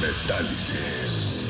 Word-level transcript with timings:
Metálisis. 0.00 1.46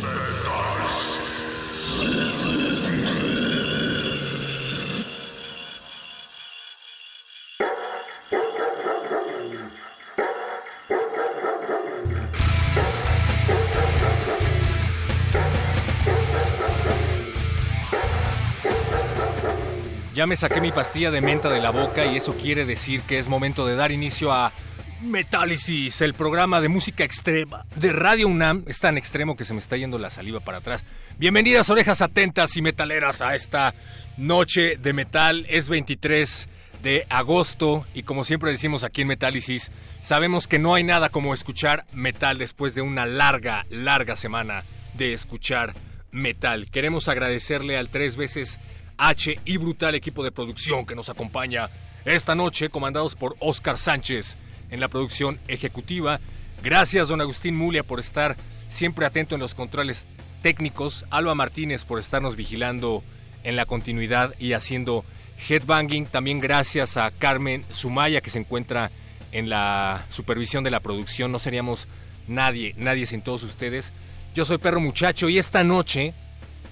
Ya 20.15 20.27
me 20.27 20.35
saqué 20.35 20.61
mi 20.61 20.73
pastilla 20.73 21.13
de 21.13 21.21
menta 21.21 21.49
de 21.49 21.61
la 21.61 21.71
boca 21.71 22.05
y 22.05 22.17
eso 22.17 22.35
quiere 22.35 22.65
decir 22.65 23.03
que 23.03 23.21
es 23.21 23.29
momento 23.29 23.67
de 23.67 23.77
dar 23.77 23.93
inicio 23.93 24.33
a 24.33 24.53
Metálisis, 25.01 26.01
el 26.01 26.13
programa 26.13 26.61
de 26.61 26.69
música 26.69 27.05
extrema 27.05 27.65
de 27.77 27.93
Radio 27.93 28.27
UNAM. 28.27 28.65
Es 28.67 28.81
tan 28.81 28.99
extremo 28.99 29.37
que 29.37 29.45
se 29.45 29.55
me 29.55 29.61
está 29.61 29.77
yendo 29.77 29.97
la 29.97 30.11
saliva 30.11 30.41
para 30.41 30.59
atrás. 30.59 30.85
Bienvenidas 31.19 31.71
orejas 31.71 32.03
atentas 32.03 32.57
y 32.57 32.63
metaleras 32.63 33.21
a 33.21 33.37
esta 33.37 33.75
noche 34.17 34.77
de 34.77 34.93
metal. 34.93 35.47
Es 35.49 35.69
23 35.69 36.49
de 36.83 37.07
agosto 37.11 37.87
y 37.95 38.03
como 38.03 38.25
siempre 38.25 38.51
decimos 38.51 38.83
aquí 38.83 39.03
en 39.03 39.09
Metálisis, 39.09 39.71
sabemos 40.01 40.49
que 40.49 40.59
no 40.59 40.75
hay 40.75 40.83
nada 40.83 41.11
como 41.11 41.33
escuchar 41.33 41.87
metal 41.93 42.37
después 42.37 42.75
de 42.75 42.83
una 42.83 43.07
larga, 43.07 43.67
larga 43.71 44.17
semana 44.17 44.65
de 44.95 45.13
escuchar 45.13 45.75
metal. 46.11 46.71
Queremos 46.71 47.07
agradecerle 47.07 47.79
al 47.79 47.89
tres 47.89 48.17
veces 48.17 48.59
H 48.97 49.39
y 49.45 49.57
brutal 49.59 49.95
equipo 49.95 50.25
de 50.25 50.33
producción 50.33 50.87
que 50.87 50.97
nos 50.97 51.09
acompaña 51.09 51.71
esta 52.05 52.35
noche, 52.35 52.69
comandados 52.69 53.15
por 53.15 53.37
Oscar 53.39 53.79
Sánchez 53.79 54.37
en 54.71 54.81
la 54.81 54.89
producción 54.89 55.39
ejecutiva. 55.49 56.21
Gracias, 56.63 57.09
don 57.09 57.21
Agustín 57.21 57.57
Mulia, 57.57 57.83
por 57.83 58.01
estar 58.01 58.37
siempre 58.69 59.07
atento 59.07 59.35
en 59.35 59.41
los 59.41 59.55
controles 59.55 60.07
técnicos. 60.43 61.05
Alba 61.11 61.35
Martínez 61.35 61.85
por 61.85 61.99
estarnos 61.99 62.37
vigilando 62.37 63.03
en 63.45 63.57
la 63.57 63.65
continuidad 63.65 64.35
y 64.39 64.53
haciendo 64.53 65.05
headbanging. 65.49 66.07
También 66.07 66.41
gracias 66.41 66.97
a 66.97 67.11
Carmen 67.11 67.65
Sumaya, 67.71 68.21
que 68.21 68.31
se 68.31 68.39
encuentra 68.39 68.91
en 69.33 69.49
la 69.49 70.05
supervisión 70.11 70.65
de 70.65 70.71
la 70.71 70.81
producción. 70.81 71.33
No 71.33 71.39
seríamos 71.39 71.89
nadie, 72.27 72.75
nadie 72.77 73.07
sin 73.07 73.23
todos 73.23 73.43
ustedes. 73.43 73.93
Yo 74.35 74.45
soy 74.45 74.59
Perro 74.59 74.81
Muchacho 74.81 75.29
y 75.29 75.39
esta 75.39 75.65
noche 75.65 76.15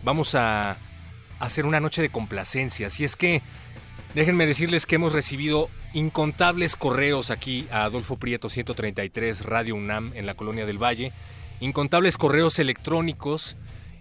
vamos 0.03 0.34
a 0.34 0.77
hacer 1.39 1.67
una 1.67 1.81
noche 1.81 2.03
de 2.03 2.09
complacencias. 2.09 3.01
Y 3.01 3.05
es 3.05 3.17
que 3.17 3.43
déjenme 4.15 4.47
decirles 4.47 4.87
que 4.87 4.97
hemos 4.97 5.13
recibido 5.13 5.69
incontables 5.97 6.77
correos 6.77 7.31
aquí 7.31 7.67
a 7.71 7.84
Adolfo 7.84 8.19
Prieto 8.19 8.51
133 8.51 9.47
Radio 9.47 9.75
UNAM 9.75 10.12
en 10.15 10.27
la 10.27 10.34
Colonia 10.34 10.67
del 10.67 10.77
Valle, 10.77 11.11
incontables 11.59 12.19
correos 12.19 12.59
electrónicos, 12.59 13.57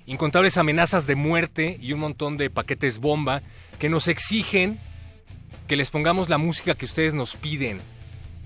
incontables 0.05 0.57
amenazas 0.57 1.07
de 1.07 1.15
muerte 1.15 1.77
y 1.81 1.93
un 1.93 2.01
montón 2.01 2.35
de 2.35 2.49
paquetes 2.49 2.99
bomba 2.99 3.41
que 3.79 3.87
nos 3.87 4.09
exigen 4.09 4.77
que 5.69 5.77
les 5.77 5.89
pongamos 5.89 6.27
la 6.27 6.37
música 6.37 6.75
que 6.75 6.83
ustedes 6.83 7.15
nos 7.15 7.37
piden 7.37 7.79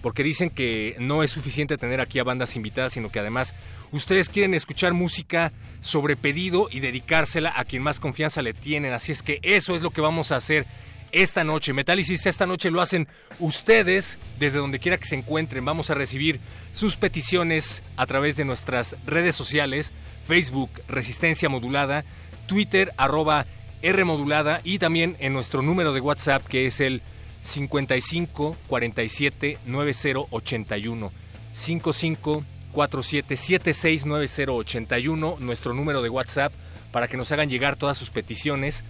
porque 0.03 0.23
dicen 0.23 0.51
que 0.51 0.95
no 0.99 1.23
es 1.23 1.31
suficiente 1.31 1.77
tener 1.77 2.01
aquí 2.01 2.19
a 2.19 2.23
bandas 2.23 2.55
invitadas, 2.55 2.93
sino 2.93 3.11
que 3.11 3.19
además 3.19 3.55
ustedes 3.91 4.29
quieren 4.29 4.53
escuchar 4.53 4.93
música 4.93 5.51
sobre 5.81 6.15
pedido 6.15 6.69
y 6.71 6.81
dedicársela 6.81 7.51
a 7.55 7.65
quien 7.65 7.81
más 7.81 7.99
confianza 7.99 8.43
le 8.43 8.53
tienen. 8.53 8.93
Así 8.93 9.11
es 9.11 9.23
que 9.23 9.39
eso 9.41 9.75
es 9.75 9.81
lo 9.81 9.89
que 9.89 10.01
vamos 10.01 10.31
a 10.31 10.37
hacer 10.37 10.67
esta 11.11 11.43
noche. 11.43 11.73
Metálisis 11.73 12.25
esta 12.25 12.45
noche 12.45 12.71
lo 12.71 12.81
hacen 12.81 13.07
ustedes 13.39 14.19
desde 14.39 14.59
donde 14.59 14.79
quiera 14.79 14.97
que 14.97 15.05
se 15.05 15.15
encuentren. 15.15 15.65
Vamos 15.65 15.89
a 15.89 15.95
recibir 15.95 16.39
sus 16.73 16.95
peticiones 16.95 17.83
a 17.97 18.05
través 18.05 18.37
de 18.37 18.45
nuestras 18.45 18.95
redes 19.05 19.35
sociales, 19.35 19.91
Facebook 20.27 20.69
Resistencia 20.87 21.49
Modulada, 21.49 22.05
Twitter 22.47 22.93
arroba 22.97 23.45
R 23.81 24.03
Modulada 24.03 24.61
y 24.63 24.79
también 24.79 25.15
en 25.19 25.33
nuestro 25.33 25.61
número 25.61 25.93
de 25.93 26.01
WhatsApp 26.01 26.45
que 26.45 26.67
es 26.67 26.81
el 26.81 27.01
55 27.41 28.57
47 28.67 29.57
90 29.65 30.09
81 30.29 31.11
55 31.53 32.43
47 32.73 33.37
76 33.37 34.05
90 34.05 34.51
81 34.51 35.37
nuestro 35.39 35.73
número 35.73 36.01
de 36.01 36.09
WhatsApp 36.09 36.53
para 36.91 37.07
que 37.07 37.17
nos 37.17 37.31
hagan 37.31 37.49
llegar 37.49 37.75
todas 37.75 37.97
sus 37.97 38.09
peticiones 38.09 38.83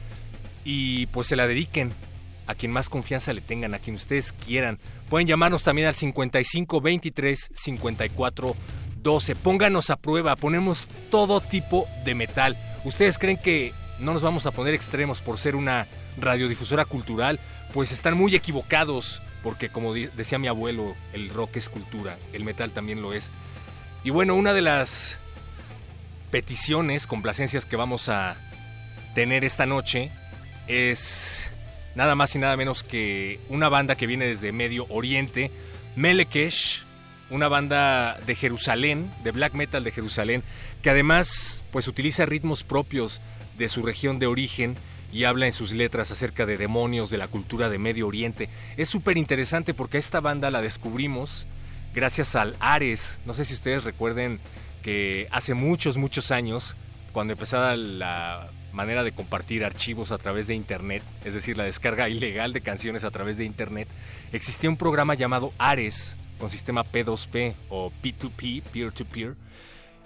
y 0.66 1.06
pues 1.08 1.28
se 1.28 1.36
la 1.36 1.48
dediquen 1.48 1.94
a 2.50 2.56
quien 2.56 2.72
más 2.72 2.90
confianza 2.90 3.32
le 3.32 3.42
tengan, 3.42 3.74
a 3.74 3.80
quien 3.80 3.96
ustedes 3.96 4.34
quieran. 4.34 4.80
Pueden 5.10 5.28
llamarnos 5.28 5.64
también 5.64 5.88
al 5.88 5.96
55 5.96 6.82
23 6.82 7.52
54 7.54 8.56
12. 9.02 9.36
Pónganos 9.36 9.90
a 9.90 9.96
prueba, 9.96 10.36
ponemos 10.36 10.88
todo 11.10 11.42
tipo 11.42 11.88
de 12.06 12.16
metal. 12.16 12.58
¿Ustedes 12.84 13.18
creen 13.18 13.38
que 13.38 13.74
no 14.00 14.14
nos 14.14 14.22
vamos 14.22 14.46
a 14.46 14.52
poner 14.52 14.74
extremos 14.74 15.22
por 15.22 15.38
ser 15.38 15.56
una 15.56 15.88
radiodifusora 16.18 16.86
cultural? 16.86 17.40
pues 17.74 17.92
están 17.92 18.18
muy 18.18 18.36
equivocados, 18.36 19.22
porque 19.44 19.70
como 19.70 19.94
decía 19.94 20.40
mi 20.40 20.48
abuelo, 20.48 20.96
el 21.14 21.30
rock 21.30 21.58
es 21.58 21.70
cultura, 21.70 22.18
el 22.34 22.44
metal 22.44 22.72
también 22.72 23.02
lo 23.02 23.14
es. 23.14 23.32
Y 24.04 24.10
bueno, 24.10 24.36
una 24.36 24.54
de 24.54 24.62
las 24.62 25.20
peticiones, 26.32 27.08
complacencias 27.08 27.66
que 27.66 27.76
vamos 27.76 28.10
a 28.10 28.36
tener 29.14 29.44
esta 29.44 29.66
noche 29.66 30.12
es 30.68 31.50
nada 32.00 32.16
más 32.16 32.34
y 32.34 32.40
nada 32.40 32.56
menos 32.56 32.86
que 32.86 33.42
una 33.50 33.68
banda 33.68 33.96
que 33.96 34.08
viene 34.08 34.26
desde 34.26 34.54
Medio 34.54 34.86
Oriente, 34.88 35.52
Melekesh, 35.98 36.84
una 37.30 37.50
banda 37.50 38.18
de 38.26 38.36
Jerusalén, 38.36 39.12
de 39.26 39.32
black 39.32 39.54
metal 39.54 39.84
de 39.84 39.92
Jerusalén, 39.92 40.42
que 40.82 40.92
además 40.92 41.62
pues 41.74 41.90
utiliza 41.90 42.26
ritmos 42.26 42.64
propios 42.64 43.20
de 43.58 43.68
su 43.68 43.84
región 43.84 44.18
de 44.18 44.28
origen 44.28 44.78
y 45.12 45.26
habla 45.26 45.46
en 45.46 45.52
sus 45.52 45.74
letras 45.74 46.10
acerca 46.10 46.46
de 46.46 46.56
demonios 46.56 47.10
de 47.10 47.18
la 47.18 47.28
cultura 47.28 47.70
de 47.70 47.80
Medio 47.80 48.08
Oriente. 48.08 48.48
Es 48.78 48.88
súper 48.88 49.18
interesante 49.18 49.74
porque 49.74 49.98
esta 49.98 50.22
banda 50.22 50.50
la 50.52 50.62
descubrimos 50.62 51.48
gracias 51.94 52.34
al 52.34 52.56
Ares. 52.62 53.20
No 53.26 53.34
sé 53.34 53.44
si 53.44 53.56
ustedes 53.56 53.84
recuerden 53.84 54.40
que 54.84 55.28
hace 55.32 55.54
muchos, 55.54 55.98
muchos 55.98 56.32
años, 56.32 56.78
cuando 57.12 57.34
empezaba 57.34 57.76
la 57.76 58.50
manera 58.74 59.04
de 59.04 59.12
compartir 59.12 59.66
archivos 59.66 60.12
a 60.12 60.18
través 60.18 60.48
de 60.48 60.56
Internet, 60.56 61.04
es 61.26 61.34
decir, 61.34 61.58
la 61.58 61.64
descarga 61.64 62.10
ilegal 62.10 62.54
de 62.54 62.62
canciones 62.62 63.04
a 63.04 63.12
través 63.12 63.38
de 63.38 63.46
Internet, 63.46 63.88
existía 64.32 64.70
un 64.70 64.78
programa 64.78 65.14
llamado 65.14 65.54
Ares 65.58 66.18
con 66.40 66.50
sistema 66.50 66.84
P2P 66.84 67.54
o 67.70 67.92
P2P, 68.02 68.64
peer-to-peer. 68.64 69.36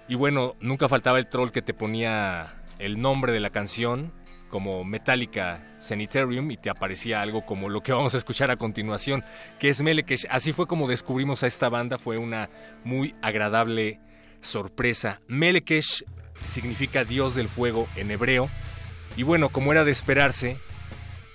Y 0.08 0.16
bueno, 0.16 0.56
nunca 0.60 0.88
faltaba 0.88 1.18
el 1.18 1.28
troll 1.28 1.50
que 1.50 1.62
te 1.62 1.72
ponía 1.72 2.54
el 2.78 3.00
nombre 3.00 3.32
de 3.32 3.40
la 3.40 3.50
canción 3.50 4.12
como 4.50 4.84
Metallica 4.84 5.66
Sanitarium 5.78 6.50
y 6.50 6.56
te 6.56 6.70
aparecía 6.70 7.20
algo 7.20 7.44
como 7.44 7.68
lo 7.68 7.80
que 7.82 7.92
vamos 7.92 8.14
a 8.14 8.18
escuchar 8.18 8.50
a 8.50 8.56
continuación, 8.56 9.24
que 9.58 9.68
es 9.68 9.82
Melekesh. 9.82 10.26
Así 10.30 10.52
fue 10.52 10.66
como 10.66 10.86
descubrimos 10.86 11.42
a 11.42 11.46
esta 11.46 11.68
banda, 11.68 11.98
fue 11.98 12.18
una 12.18 12.50
muy 12.84 13.14
agradable 13.20 14.00
sorpresa. 14.42 15.20
Melekesh 15.26 16.04
significa 16.46 17.04
Dios 17.04 17.34
del 17.34 17.48
Fuego 17.48 17.88
en 17.96 18.10
hebreo. 18.10 18.48
Y 19.16 19.22
bueno, 19.22 19.48
como 19.48 19.72
era 19.72 19.84
de 19.84 19.92
esperarse, 19.92 20.58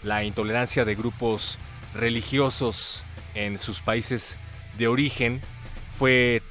la 0.03 0.23
intolerancia 0.23 0.85
de 0.85 0.95
grupos 0.95 1.59
religiosos 1.93 3.03
en 3.35 3.59
sus 3.59 3.81
países 3.81 4.37
de 4.77 4.87
origen 4.87 5.41
fue 5.93 6.41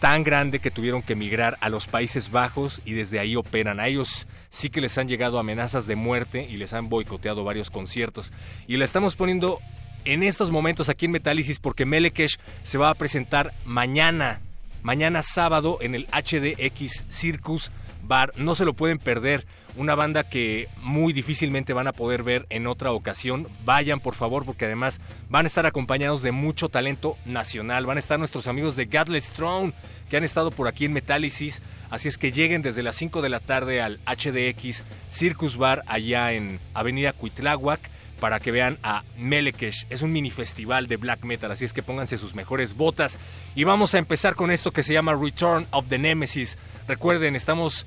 tan 0.00 0.24
grande 0.24 0.58
que 0.58 0.70
tuvieron 0.70 1.02
que 1.02 1.14
emigrar 1.14 1.56
a 1.60 1.68
los 1.68 1.86
Países 1.86 2.30
Bajos 2.30 2.82
y 2.84 2.92
desde 2.92 3.18
ahí 3.18 3.36
operan. 3.36 3.80
A 3.80 3.88
ellos 3.88 4.26
sí 4.50 4.68
que 4.68 4.80
les 4.80 4.98
han 4.98 5.08
llegado 5.08 5.38
amenazas 5.38 5.86
de 5.86 5.96
muerte 5.96 6.46
y 6.48 6.56
les 6.56 6.72
han 6.74 6.88
boicoteado 6.88 7.44
varios 7.44 7.70
conciertos. 7.70 8.32
Y 8.66 8.76
la 8.76 8.84
estamos 8.84 9.16
poniendo 9.16 9.58
en 10.04 10.22
estos 10.22 10.50
momentos 10.50 10.88
aquí 10.88 11.06
en 11.06 11.12
Metálisis 11.12 11.58
porque 11.58 11.86
Melekesh 11.86 12.38
se 12.62 12.78
va 12.78 12.90
a 12.90 12.94
presentar 12.94 13.52
mañana, 13.64 14.40
mañana 14.82 15.22
sábado 15.22 15.78
en 15.80 15.94
el 15.94 16.06
HDX 16.06 17.06
Circus 17.08 17.70
Bar. 18.06 18.32
No 18.36 18.54
se 18.54 18.64
lo 18.64 18.74
pueden 18.74 18.98
perder. 18.98 19.46
Una 19.76 19.94
banda 19.94 20.28
que 20.28 20.68
muy 20.82 21.12
difícilmente 21.12 21.72
van 21.72 21.86
a 21.86 21.92
poder 21.92 22.22
ver 22.22 22.46
en 22.50 22.66
otra 22.66 22.92
ocasión. 22.92 23.48
Vayan 23.64 24.00
por 24.00 24.14
favor 24.14 24.44
porque 24.44 24.64
además 24.64 25.00
van 25.28 25.44
a 25.44 25.48
estar 25.48 25.66
acompañados 25.66 26.22
de 26.22 26.32
mucho 26.32 26.68
talento 26.68 27.16
nacional. 27.24 27.86
Van 27.86 27.98
a 27.98 28.00
estar 28.00 28.18
nuestros 28.18 28.48
amigos 28.48 28.76
de 28.76 28.86
Godless 28.86 29.32
Throne 29.32 29.72
que 30.08 30.16
han 30.16 30.24
estado 30.24 30.50
por 30.50 30.68
aquí 30.68 30.84
en 30.84 30.92
Metálisis. 30.92 31.62
Así 31.90 32.08
es 32.08 32.18
que 32.18 32.32
lleguen 32.32 32.62
desde 32.62 32.82
las 32.82 32.96
5 32.96 33.22
de 33.22 33.28
la 33.28 33.40
tarde 33.40 33.80
al 33.80 34.00
HDX 34.06 34.84
Circus 35.10 35.56
Bar 35.56 35.82
allá 35.86 36.32
en 36.32 36.58
Avenida 36.74 37.12
Cuitláhuac 37.12 37.90
para 38.20 38.40
que 38.40 38.50
vean 38.50 38.78
a 38.82 39.04
Melekesh. 39.18 39.86
Es 39.90 40.02
un 40.02 40.12
mini 40.12 40.30
festival 40.30 40.86
de 40.86 40.96
black 40.96 41.24
metal, 41.24 41.50
así 41.50 41.64
es 41.64 41.72
que 41.72 41.82
pónganse 41.82 42.18
sus 42.18 42.34
mejores 42.34 42.74
botas. 42.74 43.18
Y 43.54 43.64
vamos 43.64 43.94
a 43.94 43.98
empezar 43.98 44.34
con 44.34 44.50
esto 44.50 44.72
que 44.72 44.82
se 44.82 44.92
llama 44.92 45.14
Return 45.14 45.66
of 45.70 45.86
the 45.88 45.98
Nemesis. 45.98 46.56
Recuerden, 46.88 47.36
estamos 47.36 47.86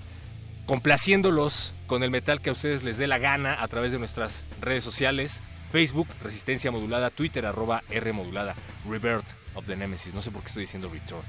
complaciéndolos 0.69 1.73
con 1.87 2.03
el 2.03 2.11
metal 2.11 2.41
que 2.41 2.51
a 2.51 2.53
ustedes 2.53 2.83
les 2.83 2.99
dé 2.99 3.07
la 3.07 3.17
gana 3.17 3.59
a 3.59 3.67
través 3.67 3.91
de 3.91 3.97
nuestras 3.97 4.45
redes 4.61 4.83
sociales. 4.83 5.41
Facebook, 5.71 6.07
Resistencia 6.23 6.69
Modulada, 6.69 7.09
Twitter, 7.09 7.47
arroba 7.47 7.81
R 7.89 8.13
Modulada, 8.13 8.53
Rebirth 8.87 9.25
of 9.55 9.65
the 9.65 9.75
Nemesis. 9.75 10.13
No 10.13 10.21
sé 10.21 10.29
por 10.29 10.41
qué 10.41 10.47
estoy 10.49 10.61
diciendo 10.61 10.87
Return. 10.93 11.23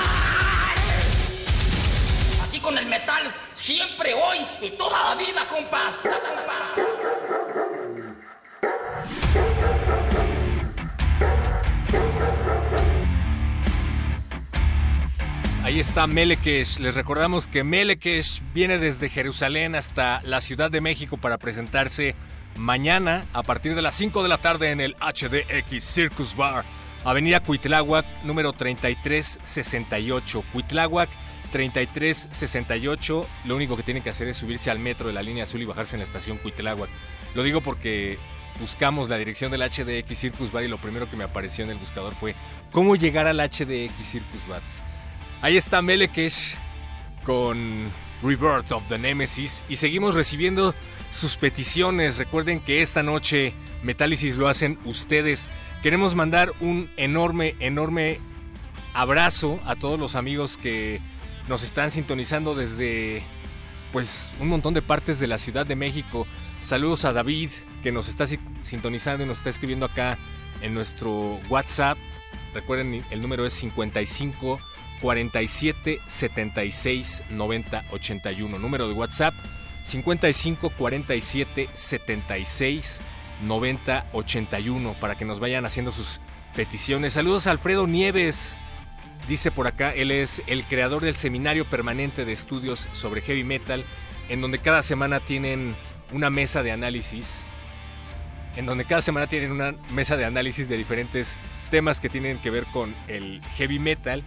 Aquí 2.45 2.59
con 2.61 2.77
el 2.77 2.85
metal, 2.85 3.23
siempre, 3.53 4.13
hoy 4.13 4.37
y 4.61 4.69
toda 4.77 5.09
la 5.09 5.15
vida, 5.15 5.45
compás. 5.49 5.97
compás. 5.97 6.75
Ahí 15.63 15.79
está 15.81 16.07
Melekesh. 16.07 16.79
Les 16.79 16.95
recordamos 16.95 17.47
que 17.47 17.65
Melekesh 17.65 18.43
viene 18.53 18.77
desde 18.77 19.09
Jerusalén 19.09 19.75
hasta 19.75 20.21
la 20.23 20.39
Ciudad 20.39 20.71
de 20.71 20.79
México 20.79 21.17
para 21.17 21.37
presentarse 21.37 22.15
mañana 22.65 23.23
a 23.31 23.43
partir 23.43 23.75
de 23.75 23.83
las 23.83 23.93
5 23.93 24.23
de 24.23 24.29
la 24.29 24.39
tarde 24.39 24.71
en 24.71 24.81
el 24.81 24.95
HDX 24.95 25.83
Circus 25.83 26.35
Bar, 26.35 26.65
Avenida 27.03 27.39
Cuitláhuac, 27.39 28.23
número 28.23 28.53
3368. 28.53 30.43
Cuitláhuac 30.51 31.09
3368. 31.51 33.27
Lo 33.45 33.55
único 33.55 33.77
que 33.77 33.83
tienen 33.83 34.01
que 34.01 34.09
hacer 34.09 34.27
es 34.27 34.37
subirse 34.37 34.71
al 34.71 34.79
metro 34.79 35.07
de 35.07 35.13
la 35.13 35.21
línea 35.21 35.43
azul 35.43 35.61
y 35.61 35.65
bajarse 35.65 35.95
en 35.95 35.99
la 35.99 36.05
estación 36.05 36.39
Cuitláhuac. 36.39 36.89
Lo 37.35 37.43
digo 37.43 37.61
porque 37.61 38.17
buscamos 38.59 39.09
la 39.09 39.17
dirección 39.17 39.51
del 39.51 39.61
HDX 39.61 40.17
Circus 40.17 40.51
Bar 40.51 40.63
y 40.63 40.67
lo 40.67 40.79
primero 40.79 41.07
que 41.07 41.15
me 41.15 41.23
apareció 41.23 41.63
en 41.63 41.69
el 41.69 41.77
buscador 41.77 42.15
fue 42.15 42.33
cómo 42.71 42.95
llegar 42.95 43.27
al 43.27 43.37
HDX 43.37 43.93
Circus 44.03 44.47
Bar. 44.47 44.63
Ahí 45.43 45.55
está 45.55 45.83
Melekesh 45.83 46.57
con 47.23 47.91
Rebirth 48.25 48.71
of 48.71 48.87
the 48.87 48.97
Nemesis 48.97 49.63
y 49.69 49.75
seguimos 49.75 50.15
recibiendo 50.15 50.73
sus 51.11 51.37
peticiones. 51.37 52.17
Recuerden 52.17 52.59
que 52.59 52.81
esta 52.81 53.03
noche 53.03 53.53
Metálisis 53.83 54.35
lo 54.35 54.47
hacen 54.47 54.79
ustedes. 54.85 55.45
Queremos 55.83 56.15
mandar 56.15 56.53
un 56.59 56.89
enorme, 56.97 57.55
enorme 57.59 58.19
abrazo 58.93 59.59
a 59.65 59.75
todos 59.75 59.99
los 59.99 60.15
amigos 60.15 60.57
que 60.57 61.01
nos 61.47 61.63
están 61.63 61.91
sintonizando 61.91 62.55
desde 62.55 63.23
pues 63.91 64.31
un 64.39 64.47
montón 64.47 64.73
de 64.73 64.81
partes 64.81 65.19
de 65.19 65.27
la 65.27 65.37
Ciudad 65.37 65.65
de 65.65 65.75
México. 65.75 66.25
Saludos 66.61 67.05
a 67.05 67.13
David 67.13 67.51
que 67.83 67.91
nos 67.91 68.09
está 68.09 68.25
sintonizando 68.61 69.23
y 69.23 69.27
nos 69.27 69.37
está 69.37 69.51
escribiendo 69.51 69.85
acá 69.85 70.17
en 70.61 70.73
nuestro 70.73 71.39
WhatsApp. 71.49 71.97
Recuerden, 72.53 73.03
el 73.11 73.21
número 73.21 73.45
es 73.45 73.53
55 73.53 74.59
47 75.01 75.99
76 76.05 77.23
90 77.29 77.83
81. 77.91 78.59
Número 78.59 78.87
de 78.87 78.93
WhatsApp 78.93 79.33
55 79.83 80.71
47 80.71 81.69
76 81.73 83.01
90 83.43 84.05
81 84.13 84.93
para 84.99 85.15
que 85.15 85.25
nos 85.25 85.39
vayan 85.39 85.65
haciendo 85.65 85.91
sus 85.91 86.19
peticiones. 86.55 87.13
Saludos 87.13 87.47
a 87.47 87.51
Alfredo 87.51 87.87
Nieves. 87.87 88.57
Dice 89.27 89.51
por 89.51 89.67
acá, 89.67 89.91
él 89.91 90.11
es 90.11 90.41
el 90.47 90.65
creador 90.65 91.03
del 91.03 91.15
seminario 91.15 91.65
permanente 91.65 92.25
de 92.25 92.33
estudios 92.33 92.87
sobre 92.91 93.21
heavy 93.21 93.43
metal, 93.43 93.83
en 94.29 94.41
donde 94.41 94.59
cada 94.59 94.83
semana 94.83 95.19
tienen 95.19 95.75
una 96.11 96.29
mesa 96.29 96.63
de 96.63 96.71
análisis. 96.71 97.43
En 98.55 98.65
donde 98.65 98.85
cada 98.85 99.01
semana 99.01 99.27
tienen 99.27 99.51
una 99.51 99.73
mesa 99.91 100.15
de 100.15 100.25
análisis 100.25 100.69
de 100.69 100.77
diferentes 100.77 101.37
temas 101.69 101.99
que 101.99 102.09
tienen 102.09 102.37
que 102.37 102.51
ver 102.51 102.65
con 102.67 102.95
el 103.07 103.41
heavy 103.57 103.79
metal 103.79 104.23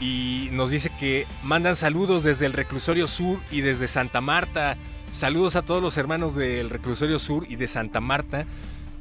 y 0.00 0.48
nos 0.52 0.70
dice 0.70 0.90
que 0.98 1.26
mandan 1.42 1.76
saludos 1.76 2.24
desde 2.24 2.46
el 2.46 2.52
Reclusorio 2.52 3.08
Sur 3.08 3.40
y 3.50 3.60
desde 3.60 3.88
Santa 3.88 4.20
Marta. 4.20 4.76
Saludos 5.12 5.56
a 5.56 5.62
todos 5.62 5.80
los 5.80 5.96
hermanos 5.96 6.34
del 6.34 6.70
Reclusorio 6.70 7.18
Sur 7.18 7.46
y 7.48 7.56
de 7.56 7.68
Santa 7.68 8.00
Marta. 8.00 8.46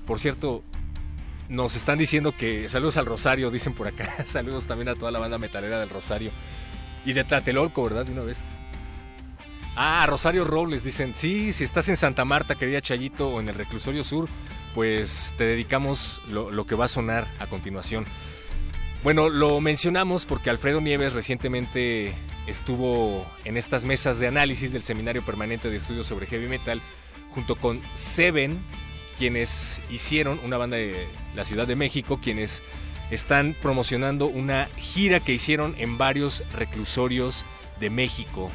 Por 0.05 0.19
cierto, 0.19 0.63
nos 1.49 1.75
están 1.75 1.97
diciendo 1.97 2.35
que 2.35 2.69
saludos 2.69 2.97
al 2.97 3.05
Rosario, 3.05 3.49
dicen 3.49 3.73
por 3.73 3.87
acá. 3.87 4.13
saludos 4.25 4.67
también 4.67 4.89
a 4.89 4.95
toda 4.95 5.11
la 5.11 5.19
banda 5.19 5.37
metalera 5.37 5.79
del 5.79 5.89
Rosario. 5.89 6.31
Y 7.05 7.13
de 7.13 7.23
Tlatelolco, 7.23 7.83
¿verdad? 7.83 8.05
De 8.05 8.11
una 8.11 8.23
vez. 8.23 8.43
Ah, 9.75 10.05
Rosario 10.07 10.45
Robles, 10.45 10.83
dicen, 10.83 11.15
sí, 11.15 11.51
si 11.51 11.63
estás 11.63 11.89
en 11.89 11.97
Santa 11.97 12.25
Marta, 12.25 12.55
querida 12.55 12.79
Chayito, 12.79 13.29
o 13.29 13.39
en 13.39 13.49
el 13.49 13.55
Reclusorio 13.55 14.03
Sur, 14.03 14.29
pues 14.75 15.33
te 15.35 15.45
dedicamos 15.45 16.21
lo, 16.29 16.51
lo 16.51 16.67
que 16.67 16.75
va 16.75 16.85
a 16.85 16.89
sonar 16.89 17.27
a 17.39 17.47
continuación. 17.47 18.05
Bueno, 19.03 19.27
lo 19.27 19.59
mencionamos 19.59 20.25
porque 20.25 20.49
Alfredo 20.49 20.79
Nieves 20.79 21.11
recientemente 21.11 22.15
estuvo 22.47 23.27
en 23.43 23.57
estas 23.57 23.83
mesas 23.83 24.17
de 24.17 24.27
análisis 24.27 24.71
del 24.71 24.81
Seminario 24.81 25.21
Permanente 25.23 25.69
de 25.69 25.75
Estudios 25.75 26.07
sobre 26.07 26.25
Heavy 26.25 26.47
Metal 26.47 26.81
junto 27.31 27.57
con 27.57 27.81
Seven, 27.95 28.63
quienes 29.17 29.81
hicieron 29.89 30.39
una 30.45 30.55
banda 30.55 30.77
de 30.77 31.09
la 31.35 31.43
Ciudad 31.43 31.67
de 31.67 31.75
México, 31.75 32.17
quienes 32.23 32.63
están 33.11 33.57
promocionando 33.61 34.27
una 34.27 34.69
gira 34.77 35.19
que 35.19 35.33
hicieron 35.33 35.75
en 35.79 35.97
varios 35.97 36.41
reclusorios 36.53 37.45
de 37.81 37.89
México. 37.89 38.49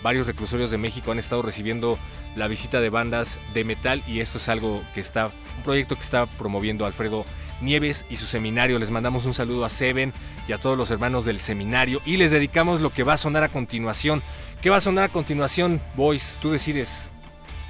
Varios 0.00 0.28
reclusorios 0.28 0.70
de 0.70 0.78
México 0.78 1.10
han 1.10 1.18
estado 1.18 1.42
recibiendo 1.42 1.98
la 2.36 2.46
visita 2.46 2.80
de 2.80 2.90
bandas 2.90 3.40
de 3.52 3.64
metal 3.64 4.04
y 4.06 4.20
esto 4.20 4.38
es 4.38 4.48
algo 4.48 4.84
que 4.94 5.00
está, 5.00 5.32
un 5.56 5.64
proyecto 5.64 5.96
que 5.96 6.02
está 6.02 6.26
promoviendo 6.26 6.86
Alfredo 6.86 7.24
Nieves 7.64 8.04
y 8.10 8.16
su 8.16 8.26
seminario. 8.26 8.78
Les 8.78 8.90
mandamos 8.90 9.26
un 9.26 9.34
saludo 9.34 9.64
a 9.64 9.70
Seven 9.70 10.12
y 10.46 10.52
a 10.52 10.58
todos 10.58 10.76
los 10.76 10.90
hermanos 10.90 11.24
del 11.24 11.40
seminario 11.40 12.00
y 12.04 12.16
les 12.16 12.30
dedicamos 12.30 12.80
lo 12.80 12.92
que 12.92 13.02
va 13.02 13.14
a 13.14 13.18
sonar 13.18 13.42
a 13.42 13.48
continuación. 13.48 14.22
¿Qué 14.60 14.70
va 14.70 14.76
a 14.76 14.80
sonar 14.80 15.04
a 15.04 15.08
continuación, 15.12 15.80
boys? 15.96 16.38
Tú 16.40 16.50
decides. 16.50 17.10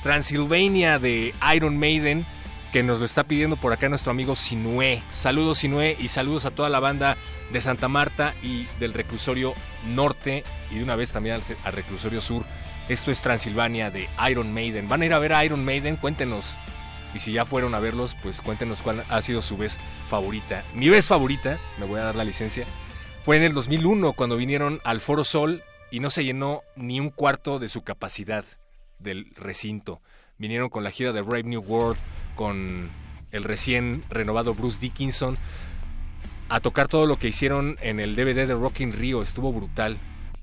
Transilvania 0.02 0.98
de 0.98 1.32
Iron 1.54 1.78
Maiden, 1.78 2.26
que 2.72 2.82
nos 2.82 2.98
lo 2.98 3.04
está 3.04 3.24
pidiendo 3.24 3.56
por 3.56 3.72
acá 3.72 3.88
nuestro 3.88 4.10
amigo 4.10 4.36
Sinué. 4.36 5.02
Saludos 5.12 5.58
Sinué 5.58 5.96
y 5.98 6.08
saludos 6.08 6.44
a 6.44 6.50
toda 6.50 6.68
la 6.68 6.80
banda 6.80 7.16
de 7.52 7.60
Santa 7.60 7.88
Marta 7.88 8.34
y 8.42 8.66
del 8.80 8.92
reclusorio 8.92 9.54
norte 9.86 10.44
y 10.70 10.76
de 10.76 10.82
una 10.82 10.96
vez 10.96 11.12
también 11.12 11.36
al, 11.36 11.42
al 11.64 11.72
reclusorio 11.72 12.20
sur. 12.20 12.44
Esto 12.88 13.10
es 13.10 13.22
Transilvania 13.22 13.90
de 13.90 14.10
Iron 14.28 14.52
Maiden. 14.52 14.88
¿Van 14.88 15.00
a 15.00 15.06
ir 15.06 15.14
a 15.14 15.18
ver 15.18 15.32
a 15.32 15.44
Iron 15.44 15.64
Maiden? 15.64 15.96
Cuéntenos 15.96 16.58
y 17.14 17.20
si 17.20 17.32
ya 17.32 17.46
fueron 17.46 17.74
a 17.74 17.80
verlos, 17.80 18.16
pues 18.22 18.40
cuéntenos 18.40 18.82
cuál 18.82 19.04
ha 19.08 19.22
sido 19.22 19.40
su 19.40 19.56
vez 19.56 19.78
favorita. 20.08 20.64
Mi 20.74 20.88
vez 20.88 21.06
favorita, 21.06 21.58
me 21.78 21.86
voy 21.86 22.00
a 22.00 22.04
dar 22.04 22.16
la 22.16 22.24
licencia, 22.24 22.66
fue 23.24 23.38
en 23.38 23.42
el 23.42 23.54
2001 23.54 24.12
cuando 24.12 24.36
vinieron 24.36 24.80
al 24.84 25.00
Foro 25.00 25.24
Sol 25.24 25.62
y 25.90 26.00
no 26.00 26.10
se 26.10 26.24
llenó 26.24 26.62
ni 26.76 27.00
un 27.00 27.08
cuarto 27.08 27.58
de 27.58 27.68
su 27.68 27.82
capacidad 27.82 28.44
del 28.98 29.32
recinto. 29.36 30.02
Vinieron 30.36 30.68
con 30.68 30.84
la 30.84 30.90
gira 30.90 31.12
de 31.12 31.22
Brave 31.22 31.44
New 31.44 31.62
World, 31.62 31.98
con 32.34 32.90
el 33.30 33.44
recién 33.44 34.02
renovado 34.10 34.54
Bruce 34.54 34.78
Dickinson, 34.78 35.38
a 36.48 36.60
tocar 36.60 36.88
todo 36.88 37.06
lo 37.06 37.18
que 37.18 37.28
hicieron 37.28 37.78
en 37.80 37.98
el 37.98 38.14
DVD 38.14 38.46
de 38.46 38.54
Rock 38.54 38.80
in 38.80 38.92
Rio. 38.92 39.22
Estuvo 39.22 39.52
brutal. 39.52 39.98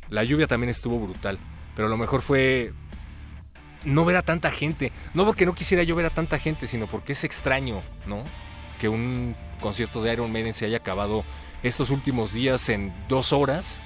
La 0.10 0.24
lluvia 0.24 0.48
también 0.48 0.70
estuvo 0.70 1.00
brutal. 1.00 1.38
Pero 1.76 1.88
lo 1.88 1.98
mejor 1.98 2.22
fue 2.22 2.74
no 3.84 4.06
ver 4.06 4.16
a 4.18 4.22
tanta 4.22 4.52
gente. 4.52 4.92
No 5.14 5.26
porque 5.26 5.46
no 5.46 5.56
quisiera 5.56 5.84
yo 5.84 5.96
ver 5.96 6.06
a 6.06 6.10
tanta 6.10 6.40
gente, 6.40 6.68
sino 6.68 6.88
porque 6.88 7.14
es 7.14 7.24
extraño, 7.24 7.82
¿no? 8.06 8.24
Que 8.80 8.90
un 8.90 9.36
concierto 9.60 10.02
de 10.02 10.14
Iron 10.14 10.32
Maiden 10.32 10.54
se 10.54 10.66
haya 10.66 10.78
acabado 10.78 11.24
estos 11.64 11.90
últimos 11.90 12.34
días 12.34 12.70
en 12.70 12.94
dos 13.08 13.34
horas 13.34 13.82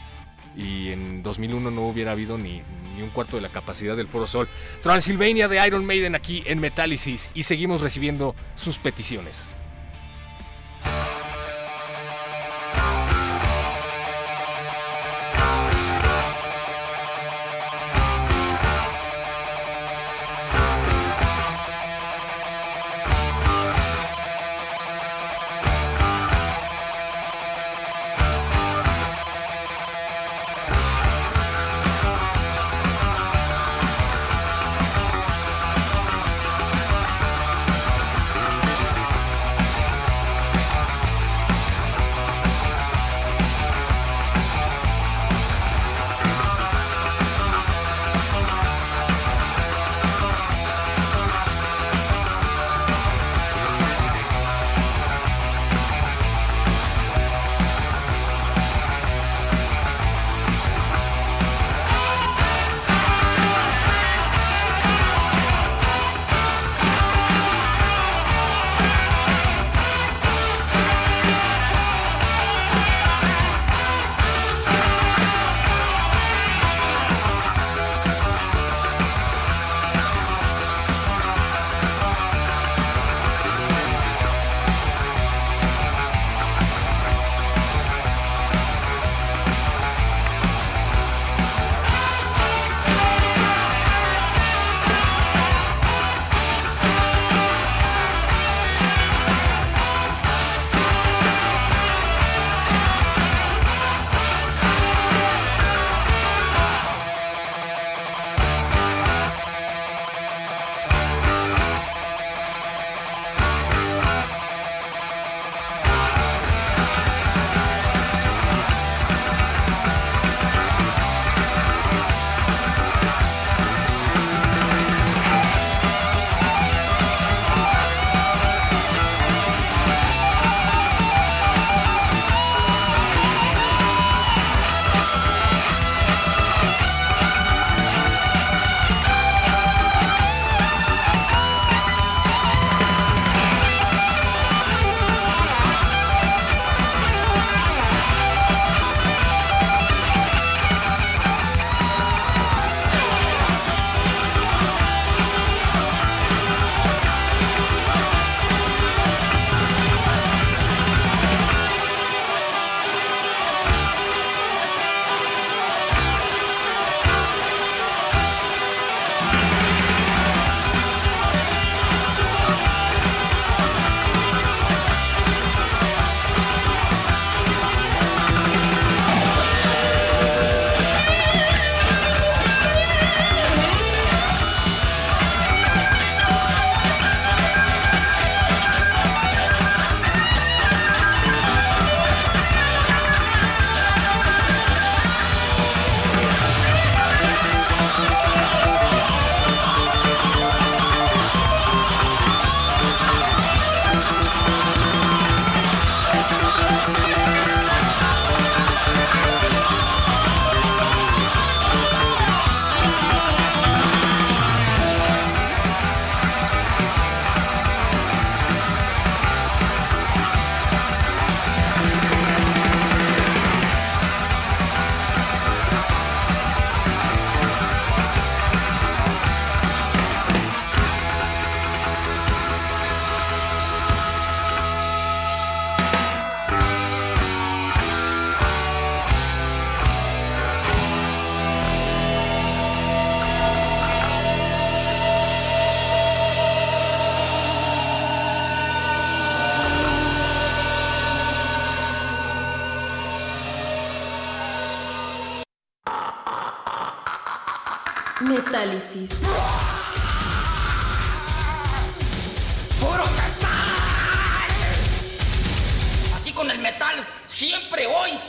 y 0.55 0.91
en 0.91 1.21
2001 1.21 1.69
no 1.71 1.87
hubiera 1.87 2.11
habido 2.11 2.37
ni, 2.37 2.61
ni 2.95 3.01
un 3.01 3.09
cuarto 3.09 3.35
de 3.35 3.41
la 3.41 3.49
capacidad 3.49 3.97
del 3.97 4.07
Foro 4.07 4.25
Sol. 4.25 4.47
Transilvania 4.81 5.47
de 5.47 5.65
Iron 5.67 5.85
Maiden 5.85 6.15
aquí 6.15 6.43
en 6.45 6.59
Metálisis 6.59 7.29
y 7.33 7.43
seguimos 7.43 7.81
recibiendo 7.81 8.35
sus 8.55 8.79
peticiones. 8.79 9.47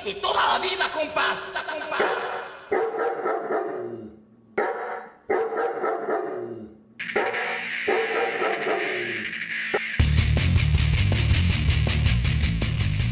Y 0.07 0.15
toda 0.15 0.47
la 0.47 0.59
vida, 0.61 0.91
compás. 0.93 1.53
compás. 1.69 2.03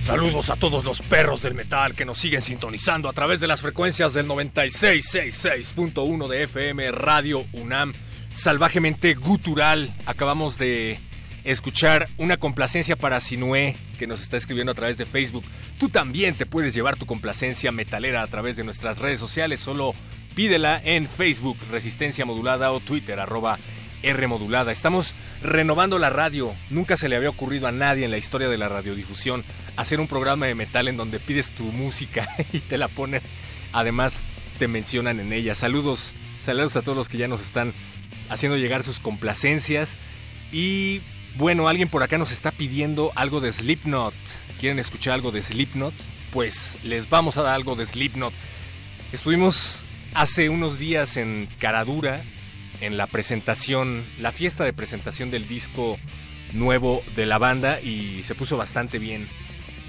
Saludos 0.04 0.50
a 0.50 0.56
todos 0.56 0.84
los 0.84 1.00
perros 1.00 1.42
del 1.42 1.54
metal 1.54 1.96
que 1.96 2.04
nos 2.04 2.18
siguen 2.18 2.42
sintonizando 2.42 3.08
a 3.08 3.12
través 3.12 3.40
de 3.40 3.48
las 3.48 3.60
frecuencias 3.60 4.14
del 4.14 4.28
9666.1 4.28 6.28
de 6.28 6.44
FM 6.44 6.92
Radio 6.92 7.44
UNAM. 7.52 7.92
Salvajemente 8.32 9.14
gutural. 9.14 9.92
Acabamos 10.06 10.58
de 10.58 11.00
escuchar 11.44 12.08
una 12.16 12.38
complacencia 12.38 12.96
para 12.96 13.20
Sinué 13.20 13.76
que 13.98 14.06
nos 14.06 14.22
está 14.22 14.36
escribiendo 14.36 14.72
a 14.72 14.74
través 14.74 14.98
de 14.98 15.06
Facebook. 15.06 15.44
Tú 15.78 15.88
también 15.88 16.36
te 16.36 16.46
puedes 16.46 16.74
llevar 16.74 16.96
tu 16.96 17.06
complacencia 17.06 17.70
metalera 17.70 18.22
a 18.22 18.26
través 18.26 18.56
de 18.56 18.64
nuestras 18.64 18.98
redes 18.98 19.20
sociales. 19.20 19.60
Solo 19.60 19.94
pídela 20.34 20.80
en 20.82 21.08
Facebook, 21.08 21.58
Resistencia 21.70 22.24
Modulada 22.24 22.72
o 22.72 22.80
Twitter, 22.80 23.20
arroba 23.20 23.58
R 24.02 24.26
modulada. 24.26 24.72
Estamos 24.72 25.14
renovando 25.42 25.98
la 25.98 26.10
radio. 26.10 26.54
Nunca 26.70 26.96
se 26.96 27.08
le 27.08 27.16
había 27.16 27.30
ocurrido 27.30 27.66
a 27.66 27.72
nadie 27.72 28.04
en 28.04 28.10
la 28.10 28.18
historia 28.18 28.48
de 28.48 28.58
la 28.58 28.68
radiodifusión 28.68 29.44
hacer 29.76 30.00
un 30.00 30.08
programa 30.08 30.46
de 30.46 30.54
metal 30.54 30.88
en 30.88 30.96
donde 30.96 31.20
pides 31.20 31.52
tu 31.52 31.64
música 31.64 32.28
y 32.52 32.60
te 32.60 32.78
la 32.78 32.88
ponen. 32.88 33.22
Además, 33.72 34.26
te 34.58 34.68
mencionan 34.68 35.20
en 35.20 35.32
ella. 35.32 35.54
Saludos, 35.54 36.12
saludos 36.38 36.76
a 36.76 36.82
todos 36.82 36.96
los 36.96 37.08
que 37.08 37.18
ya 37.18 37.28
nos 37.28 37.42
están 37.42 37.72
haciendo 38.28 38.56
llegar 38.56 38.82
sus 38.82 39.00
complacencias. 39.00 39.96
Y 40.52 41.00
bueno, 41.36 41.68
alguien 41.68 41.88
por 41.88 42.02
acá 42.02 42.18
nos 42.18 42.32
está 42.32 42.52
pidiendo 42.52 43.12
algo 43.16 43.40
de 43.40 43.52
Slipknot. 43.52 44.14
¿Quieren 44.60 44.78
escuchar 44.78 45.14
algo 45.14 45.32
de 45.32 45.42
Slipknot? 45.42 45.94
Pues 46.32 46.78
les 46.82 47.08
vamos 47.08 47.36
a 47.38 47.42
dar 47.42 47.54
algo 47.54 47.74
de 47.74 47.86
Slipknot. 47.86 48.32
Estuvimos 49.12 49.86
hace 50.14 50.48
unos 50.48 50.78
días 50.78 51.16
en 51.16 51.48
Caradura 51.58 52.22
en 52.80 52.96
la 52.96 53.06
presentación, 53.06 54.04
la 54.18 54.32
fiesta 54.32 54.64
de 54.64 54.72
presentación 54.72 55.30
del 55.30 55.48
disco 55.48 55.98
nuevo 56.52 57.02
de 57.16 57.26
la 57.26 57.38
banda 57.38 57.80
y 57.80 58.22
se 58.22 58.34
puso 58.34 58.56
bastante 58.56 58.98
bien. 58.98 59.28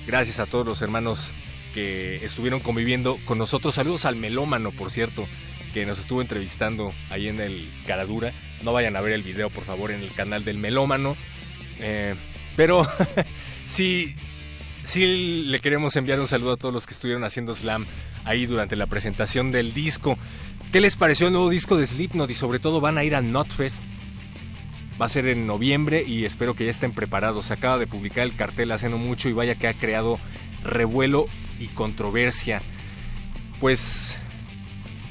Gracias 0.07 0.39
a 0.39 0.45
todos 0.45 0.65
los 0.65 0.81
hermanos 0.81 1.33
que 1.73 2.23
estuvieron 2.23 2.59
conviviendo 2.59 3.19
con 3.25 3.37
nosotros. 3.37 3.75
Saludos 3.75 4.05
al 4.05 4.15
melómano, 4.15 4.71
por 4.71 4.91
cierto, 4.91 5.27
que 5.73 5.85
nos 5.85 5.99
estuvo 5.99 6.21
entrevistando 6.21 6.93
ahí 7.09 7.27
en 7.27 7.39
el 7.39 7.69
Caradura. 7.85 8.31
No 8.63 8.71
vayan 8.71 8.95
a 8.95 9.01
ver 9.01 9.13
el 9.13 9.23
video, 9.23 9.49
por 9.49 9.65
favor, 9.65 9.91
en 9.91 10.01
el 10.01 10.13
canal 10.13 10.45
del 10.45 10.57
melómano. 10.57 11.17
Eh, 11.79 12.15
pero 12.55 12.87
sí, 13.65 14.15
sí 14.83 15.43
le 15.47 15.59
queremos 15.59 15.95
enviar 15.95 16.19
un 16.19 16.27
saludo 16.27 16.53
a 16.53 16.57
todos 16.57 16.73
los 16.73 16.85
que 16.85 16.93
estuvieron 16.93 17.23
haciendo 17.23 17.53
slam 17.53 17.85
ahí 18.23 18.45
durante 18.45 18.75
la 18.75 18.87
presentación 18.87 19.51
del 19.51 19.73
disco. 19.73 20.17
¿Qué 20.71 20.81
les 20.81 20.95
pareció 20.95 21.27
el 21.27 21.33
nuevo 21.33 21.49
disco 21.49 21.77
de 21.77 21.85
Slipknot? 21.85 22.29
Y 22.29 22.33
sobre 22.33 22.59
todo 22.59 22.81
van 22.81 22.97
a 22.97 23.03
ir 23.03 23.15
a 23.15 23.21
Notfest. 23.21 23.83
Va 24.99 25.05
a 25.05 25.09
ser 25.09 25.27
en 25.27 25.45
noviembre 25.45 26.03
y 26.05 26.25
espero 26.25 26.55
que 26.55 26.65
ya 26.65 26.71
estén 26.71 26.93
preparados. 26.93 27.51
Acaba 27.51 27.77
de 27.77 27.87
publicar 27.87 28.23
el 28.23 28.35
cartel 28.35 28.71
hace 28.71 28.89
no 28.89 28.97
mucho 28.97 29.29
y 29.29 29.33
vaya 29.33 29.55
que 29.55 29.67
ha 29.67 29.73
creado 29.73 30.19
revuelo 30.63 31.27
y 31.59 31.67
controversia. 31.67 32.61
Pues 33.59 34.17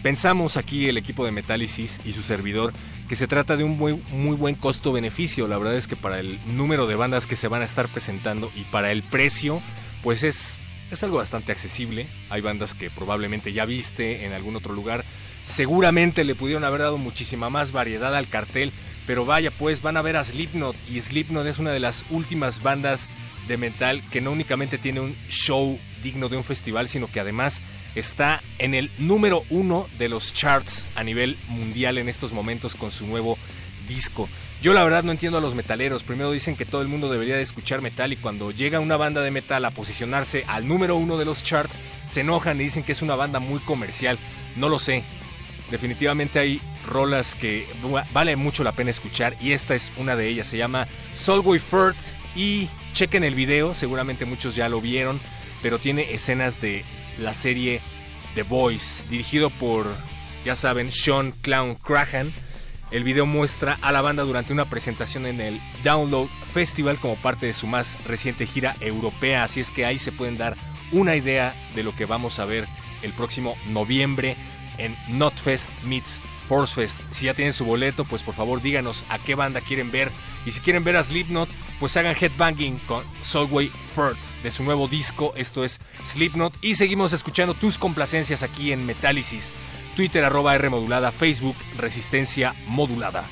pensamos 0.03 0.57
aquí 0.57 0.89
el 0.89 0.99
equipo 0.99 1.25
de 1.25 1.33
Metálisis 1.33 2.01
y 2.05 2.13
su 2.13 2.23
servidor 2.23 2.73
que 3.15 3.19
se 3.19 3.29
trata 3.29 3.57
de 3.57 3.63
un 3.63 3.79
muy, 3.79 4.03
muy 4.11 4.37
buen 4.37 4.57
costo-beneficio. 4.57 5.47
La 5.47 5.57
verdad 5.57 5.77
es 5.77 5.87
que 5.87 5.95
para 5.95 6.19
el 6.19 6.41
número 6.57 6.89
de 6.89 6.97
bandas 6.97 7.29
que 7.29 7.37
se 7.37 7.47
van 7.47 7.63
a 7.63 7.65
estar 7.65 7.87
presentando 7.87 8.51
y 8.57 8.63
para 8.63 8.91
el 8.91 9.05
precio, 9.05 9.63
pues 10.03 10.25
es, 10.25 10.59
es 10.91 11.05
algo 11.05 11.19
bastante 11.19 11.53
accesible. 11.53 12.09
Hay 12.29 12.41
bandas 12.41 12.75
que 12.75 12.91
probablemente 12.91 13.53
ya 13.53 13.67
viste 13.67 14.25
en 14.25 14.33
algún 14.33 14.57
otro 14.57 14.75
lugar. 14.75 15.05
Seguramente 15.45 16.25
le 16.25 16.35
pudieron 16.35 16.65
haber 16.65 16.81
dado 16.81 16.99
muchísima 16.99 17.51
más 17.51 17.71
variedad 17.71 18.17
al 18.17 18.29
cartel, 18.29 18.73
pero 19.07 19.25
vaya 19.25 19.53
pues 19.53 19.81
van 19.81 19.97
a 19.97 20.03
ver 20.03 20.17
a 20.17 20.25
Slipknot 20.25 20.75
y 20.91 21.01
Slipknot 21.01 21.47
es 21.47 21.61
una 21.61 21.71
de 21.71 21.79
las 21.79 22.05
últimas 22.11 22.65
bandas 22.65 23.09
de 23.47 23.57
metal 23.59 24.03
que 24.11 24.23
no 24.23 24.33
únicamente 24.33 24.77
tiene 24.77 24.99
un 24.99 25.15
show 25.29 25.79
digno 26.03 26.29
de 26.29 26.37
un 26.37 26.43
festival, 26.43 26.89
sino 26.89 27.07
que 27.07 27.21
además 27.21 27.63
está 27.95 28.43
en 28.59 28.75
el 28.75 28.91
número 28.99 29.45
uno 29.51 29.89
de 29.99 30.09
los 30.09 30.35
charts 30.35 30.89
a 30.95 31.05
nivel 31.05 31.39
mundial 31.49 31.99
en 31.99 32.09
estos 32.09 32.33
momentos 32.33 32.75
con 32.75 32.91
su 32.91 33.07
nuevo 33.07 33.39
disco. 33.87 34.29
Yo 34.63 34.73
la 34.73 34.83
verdad 34.83 35.05
no 35.05 35.13
entiendo 35.13 35.39
a 35.39 35.41
los 35.41 35.55
metaleros. 35.55 36.03
Primero 36.03 36.33
dicen 36.33 36.57
que 36.57 36.65
todo 36.65 36.81
el 36.81 36.89
mundo 36.89 37.11
debería 37.11 37.37
de 37.37 37.43
escuchar 37.43 37.83
metal 37.83 38.13
y 38.13 38.17
cuando 38.17 38.51
llega 38.51 38.81
una 38.81 38.97
banda 38.97 39.21
de 39.21 39.31
metal 39.31 39.65
a 39.65 39.71
posicionarse 39.71 40.45
al 40.49 40.67
número 40.67 40.97
uno 40.97 41.19
de 41.19 41.27
los 41.27 41.45
charts, 41.45 41.79
se 42.07 42.23
enojan 42.23 42.61
y 42.61 42.65
dicen 42.65 42.83
que 42.83 42.93
es 42.93 43.03
una 43.03 43.15
banda 43.15 43.41
muy 43.41 43.61
comercial. 43.61 44.19
No 44.57 44.69
lo 44.69 44.79
sé. 44.79 45.05
Definitivamente 45.71 46.39
hay 46.39 46.61
rolas 46.87 47.35
que 47.35 47.67
vale 48.13 48.37
mucho 48.37 48.65
la 48.65 48.73
pena 48.73 48.91
escuchar 48.91 49.37
y 49.41 49.53
esta 49.53 49.75
es 49.75 49.93
una 49.97 50.17
de 50.17 50.29
ellas. 50.29 50.47
Se 50.47 50.57
llama 50.57 50.89
Solway 51.15 51.59
Firth 51.59 52.15
y 52.37 52.69
chequen 52.93 53.25
el 53.25 53.35
video, 53.35 53.75
seguramente 53.75 54.25
muchos 54.25 54.55
ya 54.55 54.69
lo 54.69 54.81
vieron, 54.81 55.21
pero 55.63 55.79
tiene 55.79 56.15
escenas 56.15 56.61
de 56.61 56.85
la 57.19 57.35
serie 57.35 57.81
The 58.35 58.43
Boys, 58.43 59.07
dirigido 59.09 59.51
por, 59.51 59.87
ya 60.45 60.57
saben, 60.57 60.93
Sean 60.93 61.33
Clown 61.43 61.77
Crahan. 61.77 62.33
El 62.91 63.05
video 63.05 63.27
muestra 63.27 63.79
a 63.81 63.93
la 63.93 64.03
banda 64.03 64.23
durante 64.23 64.53
una 64.53 64.69
presentación 64.71 65.27
en 65.27 65.41
el 65.41 65.61
Download 65.83 66.29
Festival 66.53 66.99
como 67.01 67.17
parte 67.17 67.47
de 67.47 67.53
su 67.53 67.67
más 67.67 67.99
reciente 68.05 68.47
gira 68.47 68.77
europea, 68.81 69.45
así 69.45 69.61
es 69.61 69.71
que 69.71 69.85
ahí 69.85 69.99
se 69.99 70.13
pueden 70.13 70.39
dar 70.39 70.57
una 70.93 71.17
idea 71.17 71.55
de 71.75 71.83
lo 71.83 71.95
que 71.97 72.05
vamos 72.05 72.39
a 72.39 72.45
ver 72.45 72.69
el 73.03 73.13
próximo 73.13 73.57
noviembre 73.67 74.37
en 74.79 74.97
Notfest 75.09 75.71
Meets 75.83 76.21
Force 76.49 76.75
Fest. 76.75 77.01
Si 77.13 77.27
ya 77.27 77.35
tienen 77.35 77.53
su 77.53 77.65
boleto, 77.65 78.05
pues 78.05 78.23
por 78.23 78.35
favor 78.35 78.63
díganos 78.63 79.05
a 79.09 79.19
qué 79.19 79.35
banda 79.35 79.61
quieren 79.61 79.91
ver. 79.91 80.13
Y 80.47 80.51
si 80.51 80.61
quieren 80.61 80.85
ver 80.85 80.97
a 80.97 81.05
Slipknot, 81.05 81.49
pues 81.81 81.97
hagan 81.97 82.17
headbanging 82.19 82.79
con 82.87 83.05
Solway 83.23 83.71
Firth 83.95 84.23
de 84.43 84.51
su 84.51 84.63
nuevo 84.63 84.89
disco. 84.89 85.33
Esto 85.37 85.65
es 85.65 85.81
Slipknot. 86.05 86.55
Y 86.61 86.75
seguimos 86.75 87.13
escuchando 87.13 87.55
tus 87.55 87.79
complacencias 87.79 88.43
aquí 88.43 88.73
en 88.73 88.87
Metálisis. 88.87 89.53
Twitter 89.97 90.25
arroba 90.25 90.55
R 90.55 90.71
Facebook 91.13 91.57
Resistencia 91.77 92.55
Modulada. 92.67 93.29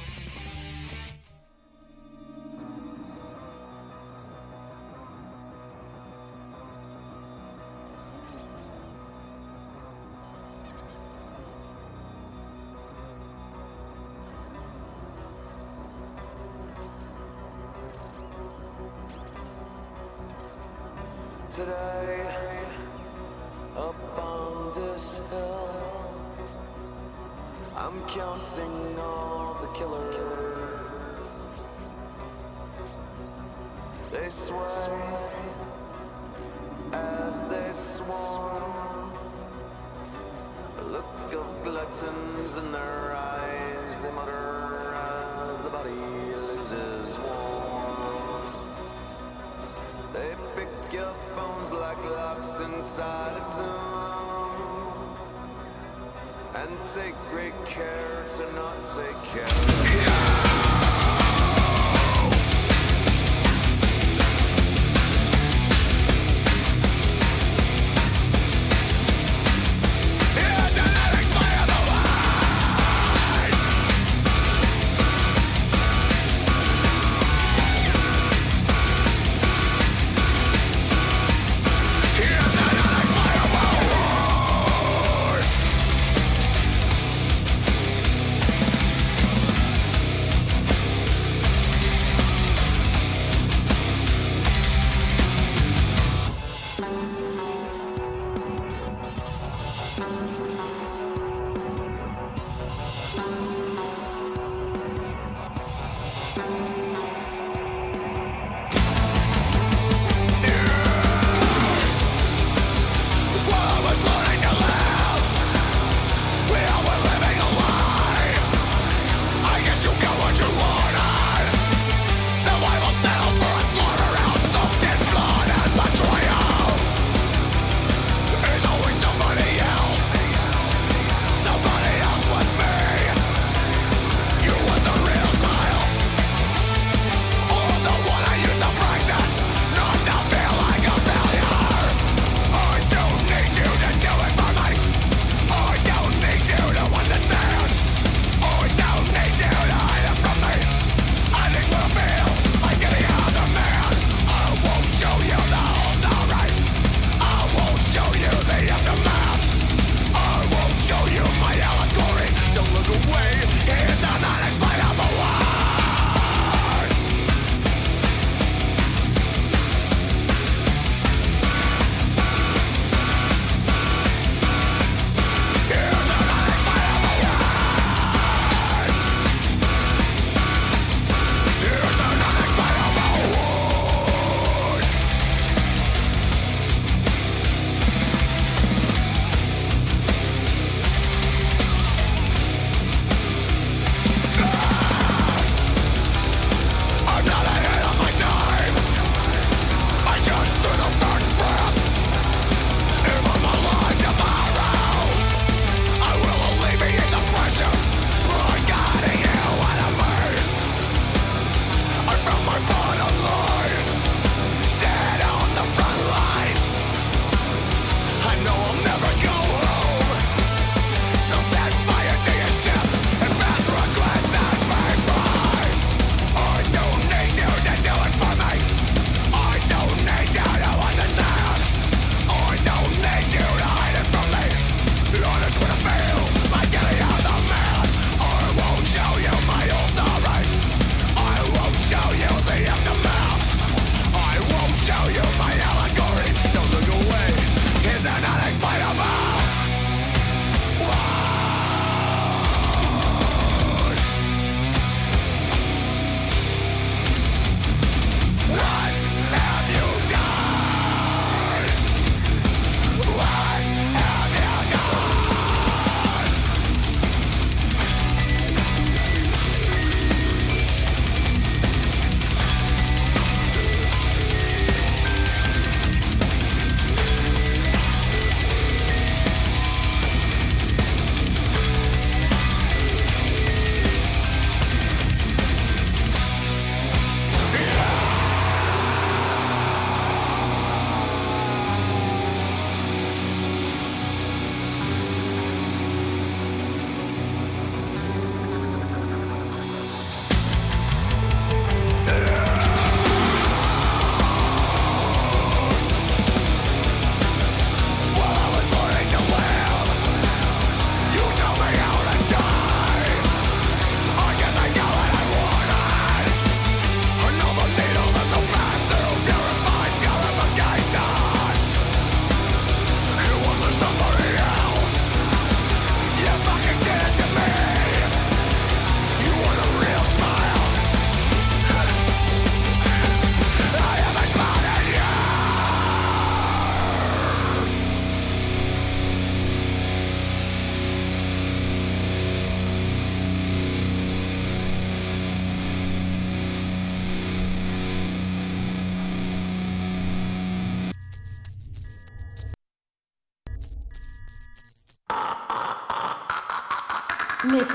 Today 21.54 22.26
up 23.76 24.18
on 24.18 24.72
this 24.74 25.20
hill. 25.28 26.14
I'm 27.76 28.00
counting 28.06 28.98
all 28.98 29.58
the 29.60 29.66
killers. 29.78 31.20
They 34.10 34.30
sway 34.30 35.18
as 36.94 37.42
they 37.42 37.70
swarm. 37.74 39.12
A 40.78 40.84
look 40.84 41.34
of 41.34 41.64
gluttons 41.64 42.56
in 42.56 42.72
their 42.72 43.14
eyes. 43.14 43.98
They 44.02 44.10
mutter 44.12 44.51
your 50.92 51.14
bones 51.34 51.72
like 51.72 52.04
locks 52.04 52.50
inside 52.60 53.36
a 53.36 53.44
tomb. 53.56 55.16
And 56.54 56.78
take 56.94 57.14
great 57.30 57.54
care 57.64 58.26
to 58.36 58.52
not 58.52 58.84
take 58.94 59.22
care 59.32 60.71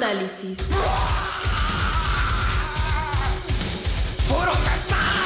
Metálisis. 0.07 0.57
¡Puro 4.29 4.53
metal! 4.53 5.17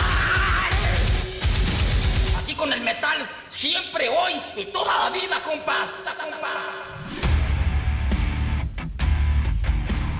Aquí 2.40 2.56
con 2.56 2.74
el 2.74 2.82
metal, 2.82 3.30
siempre, 3.48 4.10
hoy 4.10 4.42
y 4.58 4.66
toda 4.72 5.04
la 5.04 5.10
vida, 5.12 5.40
compás. 5.44 6.04
compás. 6.20 6.66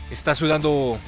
Está 0.10 0.36
sudando 0.36 1.00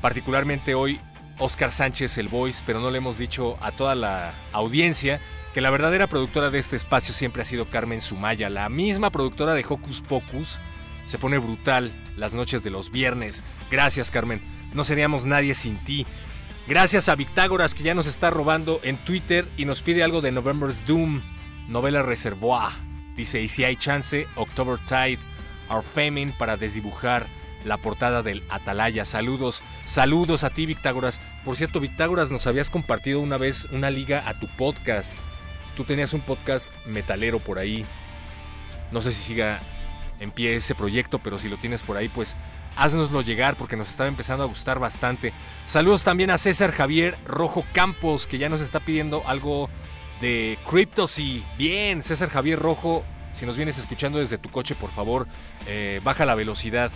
particularmente 0.00 0.74
hoy 0.74 1.00
Oscar 1.38 1.70
Sánchez, 1.70 2.18
el 2.18 2.28
Voice, 2.28 2.62
pero 2.64 2.80
no 2.80 2.90
le 2.90 2.98
hemos 2.98 3.18
dicho 3.18 3.56
a 3.60 3.72
toda 3.72 3.94
la 3.94 4.34
audiencia 4.52 5.20
que 5.52 5.60
la 5.60 5.70
verdadera 5.70 6.06
productora 6.06 6.50
de 6.50 6.58
este 6.58 6.76
espacio 6.76 7.14
siempre 7.14 7.42
ha 7.42 7.44
sido 7.44 7.66
Carmen 7.66 8.00
Sumaya, 8.00 8.50
la 8.50 8.68
misma 8.68 9.10
productora 9.10 9.54
de 9.54 9.64
Hocus 9.68 10.00
Pocus. 10.00 10.60
Se 11.04 11.18
pone 11.18 11.38
brutal 11.38 11.92
las 12.16 12.34
noches 12.34 12.62
de 12.62 12.70
los 12.70 12.90
viernes. 12.90 13.42
Gracias, 13.70 14.10
Carmen. 14.10 14.40
No 14.74 14.84
seríamos 14.84 15.26
nadie 15.26 15.54
sin 15.54 15.76
ti. 15.84 16.06
Gracias 16.66 17.08
a 17.08 17.14
Victágoras 17.14 17.74
que 17.74 17.84
ya 17.84 17.94
nos 17.94 18.06
está 18.06 18.30
robando 18.30 18.80
en 18.82 18.96
Twitter 19.04 19.46
y 19.56 19.64
nos 19.64 19.82
pide 19.82 20.02
algo 20.02 20.20
de 20.20 20.32
November's 20.32 20.86
Doom, 20.86 21.22
novela 21.68 22.02
Reservoir. 22.02 22.72
Dice, 23.16 23.40
y 23.40 23.48
si 23.48 23.64
hay 23.64 23.76
chance, 23.76 24.26
October 24.34 24.78
Tide, 24.88 25.18
Our 25.70 25.82
Famine 25.82 26.34
para 26.36 26.56
desdibujar 26.56 27.26
la 27.64 27.78
portada 27.78 28.22
del 28.22 28.42
Atalaya. 28.48 29.04
Saludos, 29.04 29.62
saludos 29.84 30.44
a 30.44 30.50
ti, 30.50 30.66
Victágoras. 30.66 31.20
Por 31.44 31.56
cierto, 31.56 31.80
Victágoras, 31.80 32.30
nos 32.30 32.46
habías 32.46 32.70
compartido 32.70 33.20
una 33.20 33.38
vez 33.38 33.66
una 33.72 33.90
liga 33.90 34.28
a 34.28 34.38
tu 34.38 34.46
podcast. 34.56 35.18
Tú 35.76 35.84
tenías 35.84 36.12
un 36.12 36.20
podcast 36.20 36.72
metalero 36.86 37.40
por 37.40 37.58
ahí. 37.58 37.84
No 38.92 39.02
sé 39.02 39.12
si 39.12 39.22
siga 39.22 39.60
en 40.20 40.30
pie 40.30 40.56
ese 40.56 40.74
proyecto, 40.74 41.18
pero 41.18 41.38
si 41.38 41.48
lo 41.48 41.56
tienes 41.56 41.82
por 41.82 41.96
ahí, 41.96 42.08
pues 42.08 42.36
haznoslo 42.76 43.22
llegar 43.22 43.56
porque 43.56 43.76
nos 43.76 43.90
estaba 43.90 44.08
empezando 44.08 44.44
a 44.44 44.46
gustar 44.46 44.78
bastante. 44.78 45.32
Saludos 45.66 46.04
también 46.04 46.30
a 46.30 46.38
César 46.38 46.72
Javier 46.72 47.16
Rojo 47.26 47.64
Campos, 47.72 48.26
que 48.26 48.38
ya 48.38 48.48
nos 48.48 48.60
está 48.60 48.80
pidiendo 48.80 49.22
algo 49.26 49.68
de 50.20 50.58
Cryptosy. 50.68 51.44
Bien, 51.58 52.02
César 52.02 52.30
Javier 52.30 52.58
Rojo, 52.58 53.04
si 53.32 53.46
nos 53.46 53.56
vienes 53.56 53.78
escuchando 53.78 54.18
desde 54.18 54.38
tu 54.38 54.50
coche, 54.50 54.74
por 54.74 54.90
favor, 54.90 55.26
eh, 55.66 56.00
baja 56.04 56.26
la 56.26 56.34
velocidad 56.34 56.90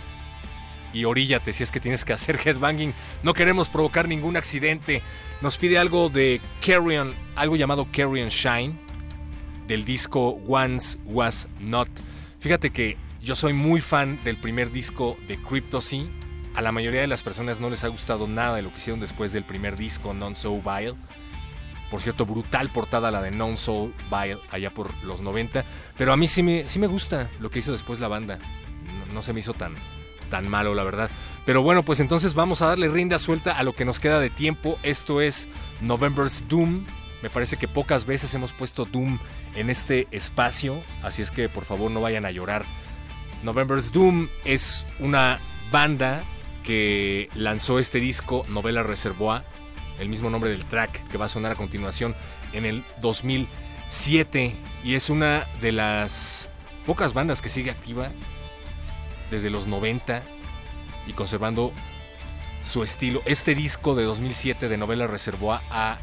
y 0.93 1.05
oríllate 1.05 1.53
si 1.53 1.63
es 1.63 1.71
que 1.71 1.79
tienes 1.79 2.05
que 2.05 2.13
hacer 2.13 2.39
headbanging. 2.43 2.93
No 3.23 3.33
queremos 3.33 3.69
provocar 3.69 4.07
ningún 4.07 4.37
accidente. 4.37 5.01
Nos 5.41 5.57
pide 5.57 5.77
algo 5.77 6.09
de 6.09 6.41
Carrion, 6.65 7.13
algo 7.35 7.55
llamado 7.55 7.87
Carrion 7.91 8.29
Shine, 8.29 8.79
del 9.67 9.85
disco 9.85 10.39
Once 10.47 10.97
Was 11.05 11.47
Not. 11.59 11.89
Fíjate 12.39 12.71
que 12.71 12.97
yo 13.21 13.35
soy 13.35 13.53
muy 13.53 13.81
fan 13.81 14.19
del 14.23 14.37
primer 14.37 14.71
disco 14.71 15.17
de 15.27 15.41
Cryptosy. 15.41 16.09
A 16.55 16.61
la 16.61 16.71
mayoría 16.71 17.01
de 17.01 17.07
las 17.07 17.21
personas 17.21 17.59
no 17.59 17.69
les 17.69 17.83
ha 17.83 17.87
gustado 17.87 18.27
nada 18.27 18.55
de 18.55 18.63
lo 18.63 18.69
que 18.71 18.77
hicieron 18.77 18.99
después 18.99 19.31
del 19.31 19.43
primer 19.43 19.77
disco, 19.77 20.13
Non 20.13 20.35
So 20.35 20.59
Vile. 20.61 20.95
Por 21.91 22.01
cierto, 22.01 22.25
brutal 22.25 22.69
portada 22.69 23.11
la 23.11 23.21
de 23.21 23.31
Non 23.31 23.57
So 23.57 23.91
Vile 24.09 24.39
allá 24.49 24.73
por 24.73 24.93
los 25.03 25.21
90. 25.21 25.63
Pero 25.97 26.13
a 26.13 26.17
mí 26.17 26.27
sí 26.27 26.43
me, 26.43 26.67
sí 26.67 26.79
me 26.79 26.87
gusta 26.87 27.29
lo 27.39 27.49
que 27.49 27.59
hizo 27.59 27.71
después 27.71 27.99
la 27.99 28.07
banda. 28.07 28.39
No, 29.07 29.13
no 29.13 29.23
se 29.23 29.33
me 29.33 29.39
hizo 29.39 29.53
tan, 29.53 29.75
tan 30.29 30.47
malo, 30.49 30.75
la 30.75 30.83
verdad. 30.83 31.09
Pero 31.45 31.61
bueno, 31.61 31.83
pues 31.83 31.99
entonces 31.99 32.33
vamos 32.33 32.61
a 32.61 32.67
darle 32.67 32.87
rinda 32.87 33.19
suelta 33.19 33.57
a 33.57 33.63
lo 33.63 33.73
que 33.73 33.85
nos 33.85 33.99
queda 33.99 34.19
de 34.19 34.29
tiempo. 34.29 34.77
Esto 34.83 35.21
es 35.21 35.49
November's 35.81 36.47
Doom. 36.47 36.85
Me 37.21 37.29
parece 37.29 37.57
que 37.57 37.67
pocas 37.67 38.05
veces 38.05 38.33
hemos 38.33 38.53
puesto 38.53 38.85
Doom 38.85 39.19
en 39.55 39.69
este 39.69 40.07
espacio, 40.11 40.81
así 41.03 41.21
es 41.21 41.31
que 41.31 41.49
por 41.49 41.65
favor 41.65 41.91
no 41.91 41.99
vayan 41.99 42.25
a 42.25 42.31
llorar. 42.31 42.63
November's 43.43 43.91
Doom 43.91 44.29
es 44.45 44.85
una 44.99 45.41
banda 45.71 46.23
que 46.63 47.29
lanzó 47.33 47.79
este 47.79 47.99
disco, 47.99 48.45
Novela 48.47 48.83
Reservoir, 48.83 49.43
el 49.99 50.07
mismo 50.07 50.29
nombre 50.29 50.49
del 50.49 50.65
track 50.65 51.07
que 51.07 51.17
va 51.17 51.25
a 51.25 51.29
sonar 51.29 51.53
a 51.53 51.55
continuación 51.55 52.15
en 52.53 52.65
el 52.65 52.85
2007 53.01 54.55
y 54.83 54.93
es 54.93 55.09
una 55.09 55.47
de 55.61 55.71
las 55.71 56.49
pocas 56.85 57.13
bandas 57.13 57.41
que 57.41 57.49
sigue 57.49 57.71
activa 57.71 58.11
desde 59.29 59.49
los 59.49 59.67
90 59.67 60.23
y 61.07 61.13
conservando 61.13 61.71
su 62.63 62.83
estilo. 62.83 63.21
Este 63.25 63.55
disco 63.55 63.95
de 63.95 64.03
2007 64.03 64.69
de 64.69 64.77
Novela 64.77 65.07
Reservoir 65.07 65.61
ha 65.69 65.97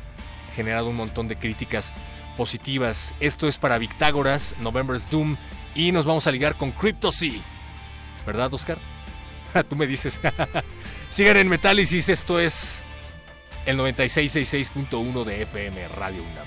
generado 0.55 0.89
un 0.89 0.97
montón 0.97 1.29
de 1.29 1.37
críticas 1.37 1.93
positivas. 2.37 3.15
Esto 3.21 3.49
es 3.49 3.59
para 3.59 3.79
Victágoras, 3.79 4.55
November's 4.61 5.11
Doom 5.11 5.37
y 5.75 5.93
nos 5.93 6.05
vamos 6.05 6.27
a 6.27 6.33
ligar 6.33 6.57
con 6.57 6.73
Cryptosy. 6.73 7.43
¿Verdad, 8.27 8.53
Oscar? 8.53 8.79
Tú 9.69 9.77
me 9.77 9.87
dices. 9.87 10.21
Sigan 11.09 11.37
en 11.37 11.49
Metálisis, 11.49 12.09
esto 12.09 12.41
es 12.41 12.83
el 13.65 13.79
9666.1 13.79 15.25
de 15.25 15.43
FM 15.43 15.89
Radio 15.89 16.23
UNAM. 16.23 16.47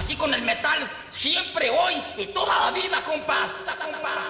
Aquí 0.00 0.16
con 0.16 0.32
el 0.32 0.42
metal, 0.42 0.90
siempre, 1.10 1.68
hoy 1.68 1.94
y 2.18 2.26
toda 2.32 2.64
la 2.64 2.70
vida, 2.70 3.04
compás. 3.04 3.64
compás. 3.80 4.26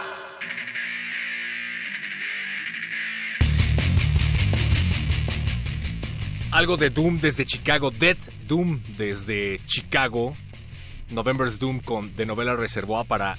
Algo 6.50 6.76
de 6.76 6.90
Doom 6.90 7.20
desde 7.20 7.44
Chicago, 7.46 7.90
Dead 7.90 8.16
Doom 8.48 8.80
desde 8.96 9.60
Chicago, 9.66 10.36
November's 11.10 11.58
Doom 11.58 11.80
con 11.80 12.14
de 12.16 12.26
novela 12.26 12.56
Reservoir 12.56 13.06
para 13.06 13.38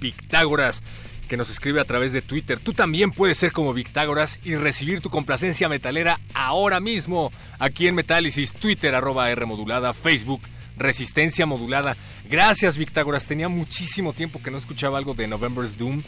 Pictágoras 0.00 0.82
que 1.26 1.36
nos 1.36 1.50
escribe 1.50 1.80
a 1.80 1.84
través 1.84 2.12
de 2.12 2.22
Twitter. 2.22 2.58
Tú 2.58 2.72
también 2.72 3.10
puedes 3.10 3.38
ser 3.38 3.52
como 3.52 3.74
Victágoras 3.74 4.38
y 4.44 4.54
recibir 4.54 5.00
tu 5.00 5.10
complacencia 5.10 5.68
metalera 5.68 6.20
ahora 6.34 6.80
mismo 6.80 7.32
aquí 7.58 7.86
en 7.86 7.94
Metálisis, 7.94 8.52
Twitter 8.52 8.94
arroba 8.94 9.30
R 9.30 9.46
modulada, 9.46 9.92
Facebook 9.94 10.42
Resistencia 10.76 11.46
modulada. 11.46 11.96
Gracias 12.28 12.76
Victágoras, 12.76 13.26
tenía 13.26 13.48
muchísimo 13.48 14.12
tiempo 14.12 14.42
que 14.42 14.50
no 14.50 14.58
escuchaba 14.58 14.98
algo 14.98 15.14
de 15.14 15.26
November's 15.26 15.78
Doom. 15.78 16.02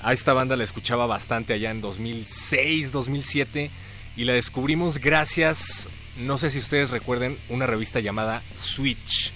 A 0.00 0.12
esta 0.12 0.32
banda 0.32 0.56
la 0.56 0.64
escuchaba 0.64 1.06
bastante 1.06 1.52
allá 1.54 1.70
en 1.70 1.80
2006, 1.80 2.92
2007 2.92 3.70
y 4.16 4.24
la 4.24 4.34
descubrimos 4.34 4.98
gracias, 4.98 5.88
no 6.16 6.38
sé 6.38 6.50
si 6.50 6.60
ustedes 6.60 6.90
recuerden, 6.90 7.36
una 7.48 7.66
revista 7.66 7.98
llamada 8.00 8.42
Switch. 8.54 9.32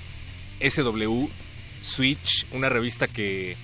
SW 0.60 1.26
Switch, 1.80 2.46
una 2.52 2.68
revista 2.68 3.06
que 3.06 3.56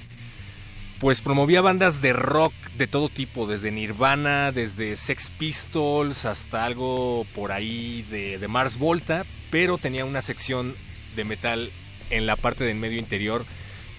pues 1.02 1.20
promovía 1.20 1.60
bandas 1.60 2.00
de 2.00 2.12
rock 2.12 2.54
de 2.78 2.86
todo 2.86 3.08
tipo, 3.08 3.48
desde 3.48 3.72
Nirvana, 3.72 4.52
desde 4.52 4.94
Sex 4.94 5.32
Pistols 5.36 6.24
hasta 6.24 6.64
algo 6.64 7.26
por 7.34 7.50
ahí 7.50 8.06
de, 8.08 8.46
Mars 8.46 8.78
Volta, 8.78 9.26
pero 9.50 9.78
tenía 9.78 10.04
una 10.04 10.22
sección 10.22 10.76
de 11.16 11.24
metal 11.24 11.72
en 12.10 12.24
la 12.24 12.36
parte 12.36 12.62
del 12.62 12.76
medio 12.76 13.00
interior 13.00 13.44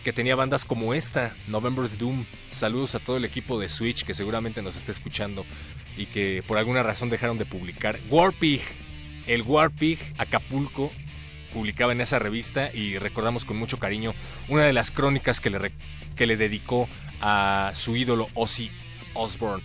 que 0.05 0.13
tenía 0.13 0.37
bandas 0.37 0.63
como 0.63 0.93
esta, 0.93 1.35
November's 1.49 1.97
Doom. 1.97 2.23
Saludos 2.51 2.95
a 2.95 2.99
todo 2.99 3.17
el 3.17 3.25
equipo 3.25 3.59
de 3.59 3.67
Switch 3.67 4.05
que 4.05 4.13
seguramente 4.13 4.61
nos 4.61 4.77
está 4.77 4.93
escuchando 4.93 5.43
y 5.97 6.05
que 6.05 6.41
por 6.47 6.57
alguna 6.57 6.83
razón 6.83 7.09
dejaron 7.09 7.37
de 7.37 7.45
publicar. 7.45 7.99
Warpig, 8.09 8.61
el 9.27 9.41
Warpig 9.41 9.99
Acapulco 10.17 10.89
publicaba 11.53 11.91
en 11.91 12.01
esa 12.01 12.19
revista 12.19 12.71
y 12.73 12.97
recordamos 12.97 13.45
con 13.45 13.57
mucho 13.57 13.77
cariño 13.77 14.13
una 14.49 14.63
de 14.63 14.73
las 14.73 14.91
crónicas 14.91 15.39
que 15.39 15.49
le, 15.49 15.71
que 16.15 16.27
le 16.27 16.35
dedicó 16.35 16.89
a 17.21 17.71
su 17.73 17.95
ídolo 17.95 18.27
Ozzy 18.33 18.71
Osbourne. 19.13 19.63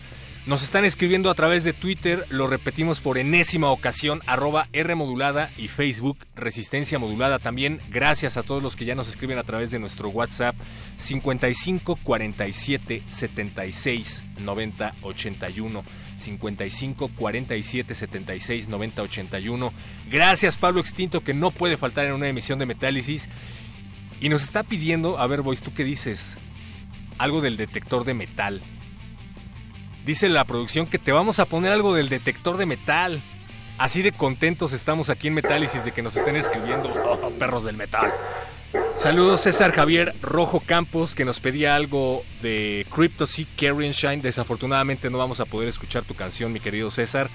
Nos 0.49 0.63
están 0.63 0.87
escribiendo 0.87 1.29
a 1.29 1.35
través 1.35 1.63
de 1.63 1.75
Twitter, 1.75 2.25
lo 2.31 2.47
repetimos 2.47 3.03
por 3.03 3.19
enésima 3.19 3.71
ocasión, 3.71 4.23
arroba 4.25 4.71
R 4.73 4.95
modulada 4.95 5.51
y 5.59 5.69
Facebook 5.69 6.27
Resistencia 6.35 6.99
modulada. 6.99 7.39
También 7.39 7.83
gracias 7.91 8.39
a 8.39 8.43
todos 8.43 8.63
los 8.63 8.75
que 8.75 8.87
ya 8.87 8.95
nos 8.95 9.11
escriben 9.11 9.37
a 9.37 9.43
través 9.43 9.71
de 9.71 9.79
nuestro 9.79 10.09
WhatsApp 10.09 10.57
55 10.97 11.99
47 12.03 13.03
76 13.07 14.25
90 14.39 14.95
81. 15.03 15.85
55 16.17 17.11
47 17.15 17.95
76 17.95 18.69
90 18.71 19.03
81. 19.03 19.73
Gracias 20.11 20.57
Pablo 20.57 20.81
Extinto 20.81 21.23
que 21.23 21.35
no 21.35 21.51
puede 21.51 21.77
faltar 21.77 22.07
en 22.07 22.15
una 22.15 22.27
emisión 22.27 22.59
de 22.59 22.65
Metálisis. 22.65 23.29
Y 24.19 24.31
nos 24.31 24.45
está 24.45 24.63
pidiendo, 24.63 25.19
a 25.19 25.27
ver, 25.27 25.43
Boys, 25.43 25.61
¿tú 25.61 25.75
qué 25.75 25.85
dices? 25.85 26.39
Algo 27.19 27.43
del 27.43 27.59
detector 27.59 28.05
de 28.07 28.15
metal. 28.15 28.63
Dice 30.09 30.31
la 30.31 30.47
producción 30.47 30.87
que 30.87 30.99
te 30.99 31.13
vamos 31.13 31.39
a 31.39 31.45
poner 31.45 31.71
algo 31.71 31.93
del 31.93 32.09
detector 32.09 32.57
de 32.57 32.65
metal. 32.65 33.23
Así 33.77 34.01
de 34.01 34.11
contentos 34.11 34.73
estamos 34.73 35.11
aquí 35.11 35.29
en 35.29 35.35
Metálisis 35.35 35.85
de 35.85 35.93
que 35.93 36.01
nos 36.01 36.17
estén 36.17 36.35
escribiendo, 36.35 36.89
oh, 36.89 37.31
perros 37.33 37.65
del 37.65 37.77
metal. 37.77 38.11
Saludos 38.97 39.43
César 39.43 39.71
Javier 39.73 40.15
Rojo 40.23 40.61
Campos 40.61 41.15
que 41.15 41.27
nos 41.27 41.41
pedía 41.41 41.75
algo 41.75 42.25
de 42.41 42.87
Crypto 42.91 43.27
Sea 43.27 43.45
Carrion 43.55 43.93
Shine. 43.93 44.23
Desafortunadamente 44.23 45.11
no 45.11 45.19
vamos 45.19 45.41
a 45.41 45.45
poder 45.45 45.69
escuchar 45.69 46.05
tu 46.05 46.15
canción, 46.15 46.55
mi 46.55 46.61
querido 46.61 46.91
César. 46.91 47.29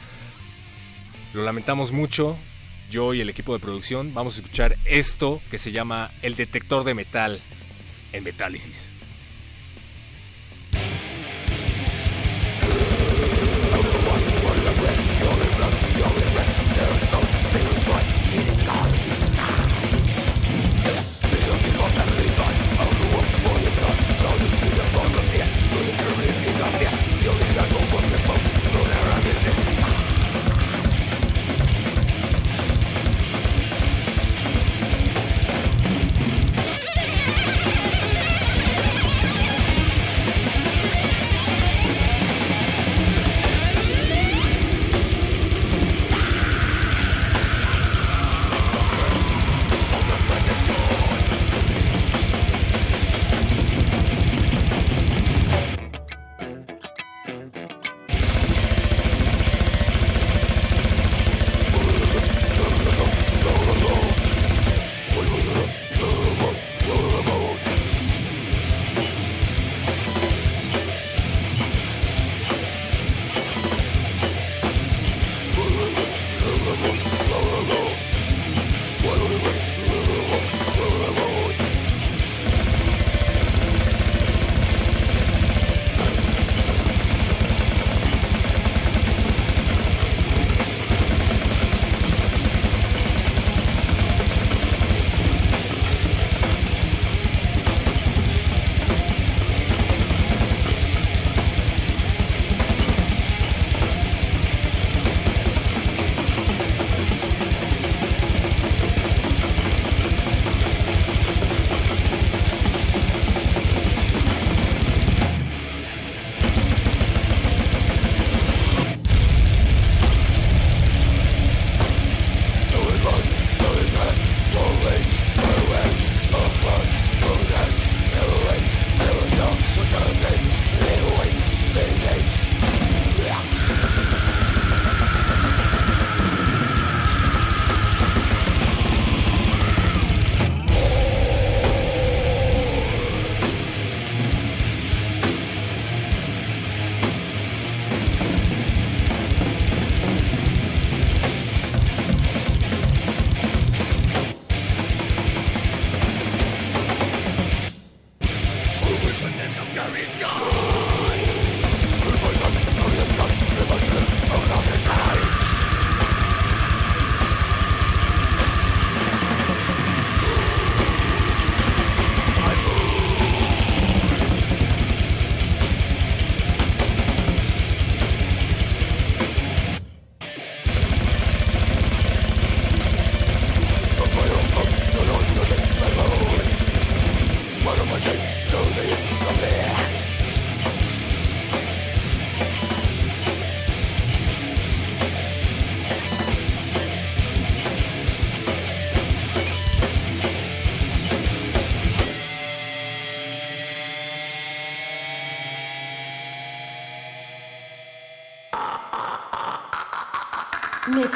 Lo 1.34 1.44
lamentamos 1.44 1.92
mucho. 1.92 2.40
Yo 2.90 3.14
y 3.14 3.22
el 3.22 3.30
equipo 3.30 3.54
de 3.54 3.60
producción 3.60 4.16
vamos 4.16 4.34
a 4.34 4.42
escuchar 4.42 4.78
esto 4.86 5.42
que 5.52 5.60
se 5.60 5.72
llama 5.72 6.10
El 6.24 6.36
Detector 6.36 6.86
de 6.86 6.96
Metal 6.96 7.40
en 8.14 8.24
Metálisis. 8.24 8.93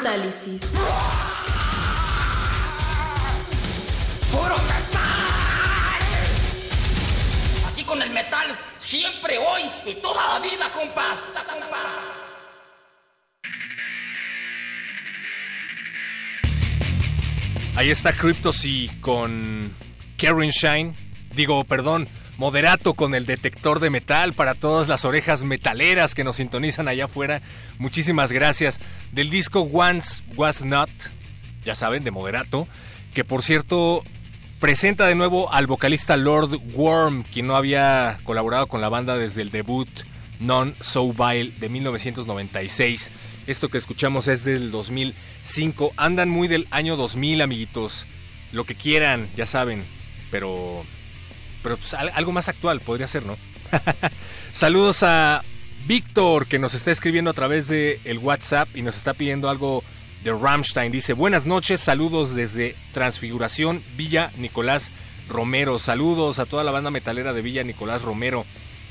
¡Puro 0.08 0.24
metal! 4.56 4.88
Aquí 7.68 7.84
con 7.84 8.00
el 8.00 8.10
metal, 8.10 8.58
siempre, 8.78 9.36
hoy 9.36 9.70
y 9.84 9.92
toda 9.96 10.26
la 10.26 10.38
vida, 10.40 10.72
compás. 10.72 11.30
compás. 11.34 11.94
Ahí 17.76 17.90
está 17.90 18.14
Cryptosy 18.14 18.88
con 19.02 19.74
Karen 20.16 20.48
Shine. 20.48 20.96
Digo, 21.34 21.64
perdón, 21.64 22.08
Moderato 22.38 22.94
con 22.94 23.16
el 23.16 23.26
detector 23.26 23.80
de 23.80 23.90
metal 23.90 24.32
para 24.32 24.54
todas 24.54 24.86
las 24.86 25.04
orejas 25.04 25.42
metaleras 25.42 26.14
que 26.14 26.22
nos 26.22 26.36
sintonizan 26.36 26.86
allá 26.86 27.06
afuera. 27.06 27.42
Muchísimas 27.78 28.30
gracias. 28.30 28.78
Del 29.18 29.30
disco 29.30 29.62
Once 29.62 30.22
Was 30.36 30.64
Not, 30.64 30.88
ya 31.64 31.74
saben, 31.74 32.04
de 32.04 32.12
Moderato, 32.12 32.68
que 33.12 33.24
por 33.24 33.42
cierto 33.42 34.04
presenta 34.60 35.08
de 35.08 35.16
nuevo 35.16 35.52
al 35.52 35.66
vocalista 35.66 36.16
Lord 36.16 36.60
Worm, 36.72 37.24
quien 37.24 37.48
no 37.48 37.56
había 37.56 38.18
colaborado 38.22 38.68
con 38.68 38.80
la 38.80 38.88
banda 38.88 39.18
desde 39.18 39.42
el 39.42 39.50
debut 39.50 39.88
Non 40.38 40.76
So 40.78 41.12
Vile 41.12 41.52
de 41.58 41.68
1996. 41.68 43.10
Esto 43.48 43.68
que 43.70 43.78
escuchamos 43.78 44.28
es 44.28 44.44
del 44.44 44.70
2005. 44.70 45.94
Andan 45.96 46.28
muy 46.28 46.46
del 46.46 46.68
año 46.70 46.94
2000, 46.94 47.42
amiguitos. 47.42 48.06
Lo 48.52 48.66
que 48.66 48.76
quieran, 48.76 49.30
ya 49.34 49.46
saben. 49.46 49.84
Pero 50.30 50.84
pero 51.64 51.76
pues, 51.76 51.92
algo 51.92 52.30
más 52.30 52.48
actual 52.48 52.78
podría 52.78 53.08
ser, 53.08 53.26
¿no? 53.26 53.36
Saludos 54.52 55.02
a 55.02 55.42
Víctor 55.86 56.46
que 56.46 56.58
nos 56.58 56.74
está 56.74 56.90
escribiendo 56.90 57.30
a 57.30 57.34
través 57.34 57.68
de 57.68 58.00
el 58.04 58.18
WhatsApp 58.18 58.68
y 58.74 58.82
nos 58.82 58.96
está 58.96 59.14
pidiendo 59.14 59.48
algo 59.48 59.82
de 60.22 60.32
Rammstein. 60.32 60.92
Dice, 60.92 61.12
buenas 61.12 61.46
noches, 61.46 61.80
saludos 61.80 62.34
desde 62.34 62.76
Transfiguración, 62.92 63.82
Villa 63.96 64.32
Nicolás 64.36 64.92
Romero. 65.28 65.78
Saludos 65.78 66.38
a 66.38 66.46
toda 66.46 66.64
la 66.64 66.70
banda 66.70 66.90
metalera 66.90 67.32
de 67.32 67.42
Villa 67.42 67.64
Nicolás 67.64 68.02
Romero. 68.02 68.44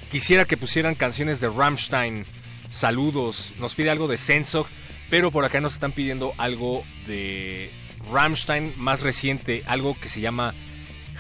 Quisiera 0.09 0.45
que 0.45 0.57
pusieran 0.57 0.95
canciones 0.95 1.41
de 1.41 1.49
Rammstein. 1.49 2.25
Saludos. 2.69 3.53
Nos 3.59 3.75
pide 3.75 3.89
algo 3.89 4.07
de 4.07 4.17
Sensog, 4.17 4.67
pero 5.09 5.31
por 5.31 5.45
acá 5.45 5.59
nos 5.59 5.73
están 5.73 5.91
pidiendo 5.91 6.33
algo 6.38 6.83
de 7.07 7.71
Rammstein 8.11 8.73
más 8.77 9.01
reciente, 9.01 9.63
algo 9.67 9.95
que 9.99 10.09
se 10.09 10.21
llama 10.21 10.53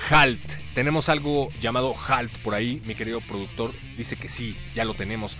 Halt. 0.09 0.57
Tenemos 0.73 1.09
algo 1.09 1.49
llamado 1.59 1.95
Halt 2.07 2.37
por 2.39 2.53
ahí, 2.53 2.81
mi 2.85 2.95
querido 2.95 3.19
productor 3.21 3.73
dice 3.97 4.15
que 4.15 4.29
sí, 4.29 4.55
ya 4.75 4.85
lo 4.85 4.93
tenemos. 4.93 5.35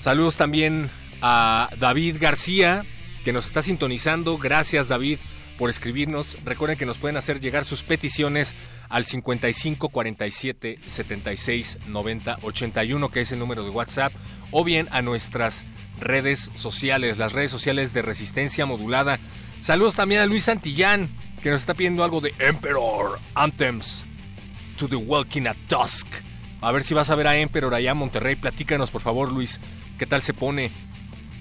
Saludos 0.00 0.36
también 0.36 0.90
a 1.20 1.68
David 1.78 2.16
García, 2.18 2.86
que 3.22 3.34
nos 3.34 3.44
está 3.44 3.60
sintonizando. 3.60 4.38
Gracias 4.38 4.88
David 4.88 5.18
por 5.58 5.68
escribirnos. 5.68 6.38
Recuerden 6.42 6.78
que 6.78 6.86
nos 6.86 6.96
pueden 6.96 7.18
hacer 7.18 7.38
llegar 7.38 7.66
sus 7.66 7.82
peticiones 7.82 8.56
al 8.88 9.04
55 9.04 9.90
47 9.90 10.78
76 10.86 11.78
90 11.86 12.38
81, 12.40 13.10
que 13.10 13.20
es 13.20 13.32
el 13.32 13.38
número 13.38 13.62
de 13.62 13.68
WhatsApp, 13.68 14.14
o 14.50 14.64
bien 14.64 14.88
a 14.90 15.02
nuestras 15.02 15.64
redes 16.00 16.50
sociales, 16.54 17.18
las 17.18 17.32
redes 17.32 17.50
sociales 17.50 17.92
de 17.92 18.00
Resistencia 18.00 18.64
Modulada. 18.64 19.20
Saludos 19.60 19.96
también 19.96 20.22
a 20.22 20.26
Luis 20.26 20.44
Santillán, 20.44 21.14
que 21.42 21.50
nos 21.50 21.60
está 21.60 21.74
pidiendo 21.74 22.04
algo 22.04 22.22
de 22.22 22.32
Emperor 22.38 23.18
Anthems 23.34 24.06
to 24.78 24.88
the 24.88 24.96
Walking 24.96 25.46
at 25.46 25.56
Dusk. 25.68 26.06
A 26.62 26.72
ver 26.72 26.82
si 26.82 26.94
vas 26.94 27.10
a 27.10 27.16
ver 27.16 27.26
a 27.26 27.36
Emperor 27.36 27.74
allá 27.74 27.92
en 27.92 27.98
Monterrey. 27.98 28.36
Platícanos, 28.36 28.90
por 28.90 29.00
favor, 29.00 29.32
Luis, 29.32 29.60
qué 30.00 30.06
tal 30.06 30.22
se 30.22 30.32
pone. 30.32 30.72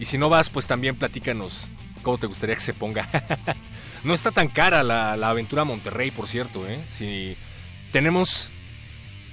Y 0.02 0.06
si 0.06 0.18
no 0.18 0.28
vas, 0.28 0.50
pues 0.50 0.68
también 0.68 0.98
platícanos 0.98 1.70
cómo 2.04 2.18
te 2.18 2.28
gustaría 2.28 2.56
que 2.56 2.62
se 2.62 2.74
ponga. 2.74 3.08
no 4.04 4.14
está 4.14 4.32
tan 4.32 4.50
cara 4.50 4.84
la, 4.84 5.14
aventura 5.14 5.64
Monterrey, 5.64 6.12
por 6.12 6.28
cierto. 6.28 6.68
¿eh? 6.68 6.84
Si 6.92 7.38
tenemos 7.94 8.52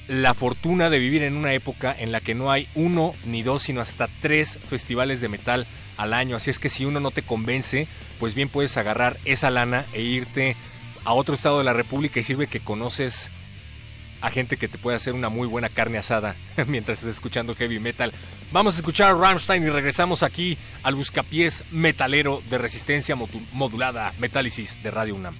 la 0.06 0.32
fortuna 0.32 0.90
de 0.90 1.00
vivir 1.00 1.24
en 1.24 1.36
una 1.36 1.54
época 1.54 1.92
en 1.98 2.12
la 2.12 2.20
que 2.20 2.36
no 2.36 2.52
hay 2.52 2.68
uno 2.76 3.14
ni 3.24 3.42
dos, 3.42 3.64
sino 3.64 3.80
hasta 3.80 4.08
tres 4.20 4.60
festivales 4.64 5.20
de 5.20 5.28
metal 5.28 5.66
al 5.96 6.14
año. 6.14 6.36
Así 6.36 6.50
es 6.50 6.60
que 6.60 6.68
si 6.68 6.84
uno 6.84 7.00
no 7.00 7.10
te 7.10 7.22
convence, 7.22 7.88
pues 8.20 8.36
bien 8.36 8.48
puedes 8.48 8.76
agarrar 8.76 9.18
esa 9.24 9.50
lana 9.50 9.86
e 9.92 10.02
irte 10.02 10.54
a 11.04 11.14
otro 11.14 11.34
estado 11.34 11.58
de 11.58 11.64
la 11.64 11.72
República 11.72 12.20
y 12.20 12.22
sirve 12.22 12.46
que 12.46 12.60
conoces 12.60 13.32
a 14.26 14.30
gente 14.30 14.56
que 14.56 14.66
te 14.66 14.76
puede 14.76 14.96
hacer 14.96 15.14
una 15.14 15.28
muy 15.28 15.46
buena 15.46 15.68
carne 15.68 15.98
asada 15.98 16.34
mientras 16.66 16.98
estés 16.98 17.14
escuchando 17.14 17.54
heavy 17.54 17.78
metal. 17.78 18.12
Vamos 18.50 18.74
a 18.74 18.78
escuchar 18.78 19.16
Rammstein 19.16 19.62
y 19.62 19.70
regresamos 19.70 20.24
aquí 20.24 20.58
al 20.82 20.96
buscapiés 20.96 21.62
metalero 21.70 22.42
de 22.50 22.58
resistencia 22.58 23.16
modulada 23.52 24.12
Metálisis 24.18 24.82
de 24.82 24.90
Radio 24.90 25.14
UNAM. 25.14 25.36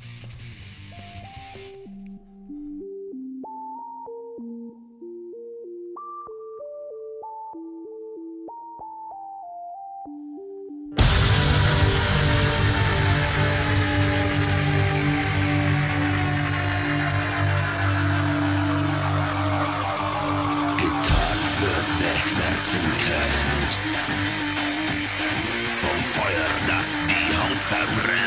Abraham. 27.83 28.26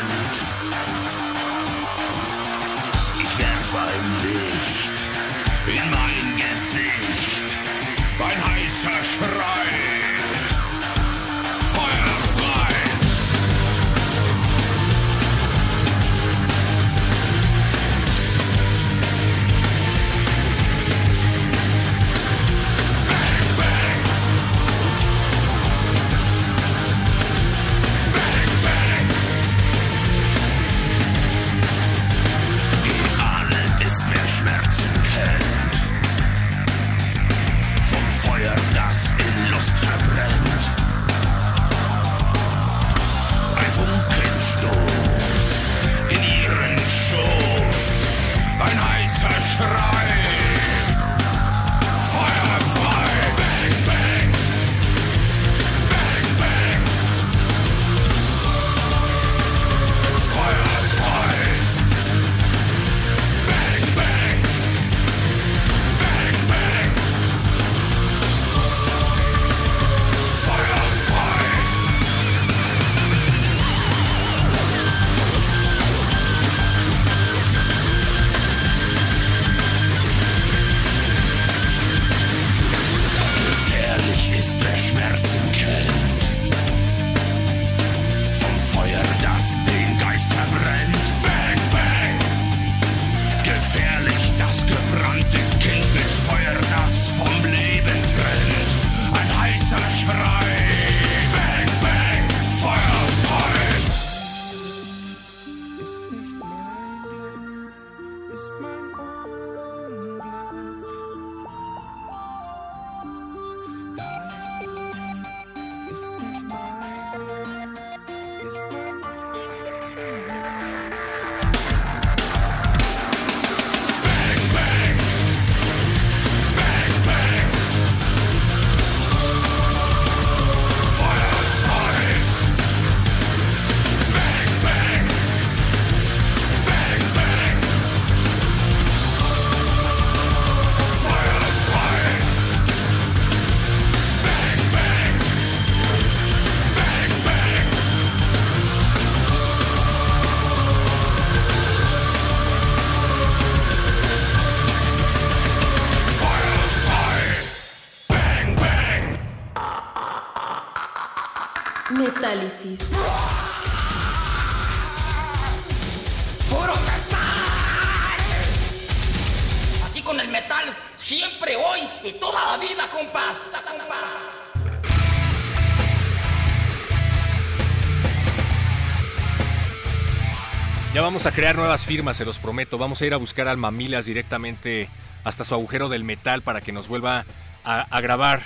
Vamos 181.20 181.34
a 181.34 181.36
crear 181.36 181.54
nuevas 181.54 181.84
firmas, 181.84 182.16
se 182.16 182.24
los 182.24 182.38
prometo. 182.38 182.78
Vamos 182.78 183.02
a 183.02 183.06
ir 183.06 183.12
a 183.12 183.18
buscar 183.18 183.46
al 183.46 183.58
Mamilas 183.58 184.06
directamente 184.06 184.88
hasta 185.22 185.44
su 185.44 185.52
agujero 185.52 185.90
del 185.90 186.02
metal 186.02 186.40
para 186.40 186.62
que 186.62 186.72
nos 186.72 186.88
vuelva 186.88 187.26
a, 187.62 187.80
a 187.82 188.00
grabar 188.00 188.40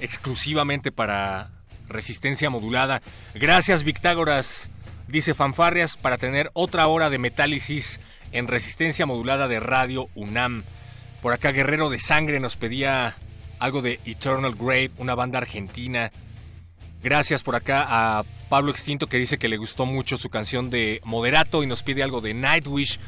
exclusivamente 0.00 0.90
para 0.90 1.50
resistencia 1.86 2.48
modulada. 2.48 3.02
Gracias, 3.34 3.84
Victágoras. 3.84 4.70
Dice 5.06 5.34
Fanfarrias 5.34 5.98
para 5.98 6.16
tener 6.16 6.50
otra 6.54 6.86
hora 6.86 7.10
de 7.10 7.18
metálisis 7.18 8.00
en 8.32 8.48
resistencia 8.48 9.04
modulada 9.04 9.46
de 9.46 9.60
Radio 9.60 10.08
UNAM. 10.14 10.64
Por 11.20 11.34
acá 11.34 11.52
Guerrero 11.52 11.90
de 11.90 11.98
Sangre 11.98 12.40
nos 12.40 12.56
pedía 12.56 13.16
algo 13.58 13.82
de 13.82 14.00
Eternal 14.06 14.54
Grave, 14.54 14.92
una 14.96 15.14
banda 15.14 15.40
argentina. 15.40 16.10
Gracias 17.04 17.42
por 17.42 17.54
acá 17.54 17.84
a 17.86 18.24
Pablo 18.48 18.70
Extinto 18.70 19.08
que 19.08 19.18
dice 19.18 19.36
que 19.36 19.50
le 19.50 19.58
gustó 19.58 19.84
mucho 19.84 20.16
su 20.16 20.30
canción 20.30 20.70
de 20.70 21.02
Moderato 21.04 21.62
y 21.62 21.66
nos 21.66 21.82
pide 21.82 22.02
algo 22.02 22.22
de 22.22 22.32
Nightwish. 22.32 22.98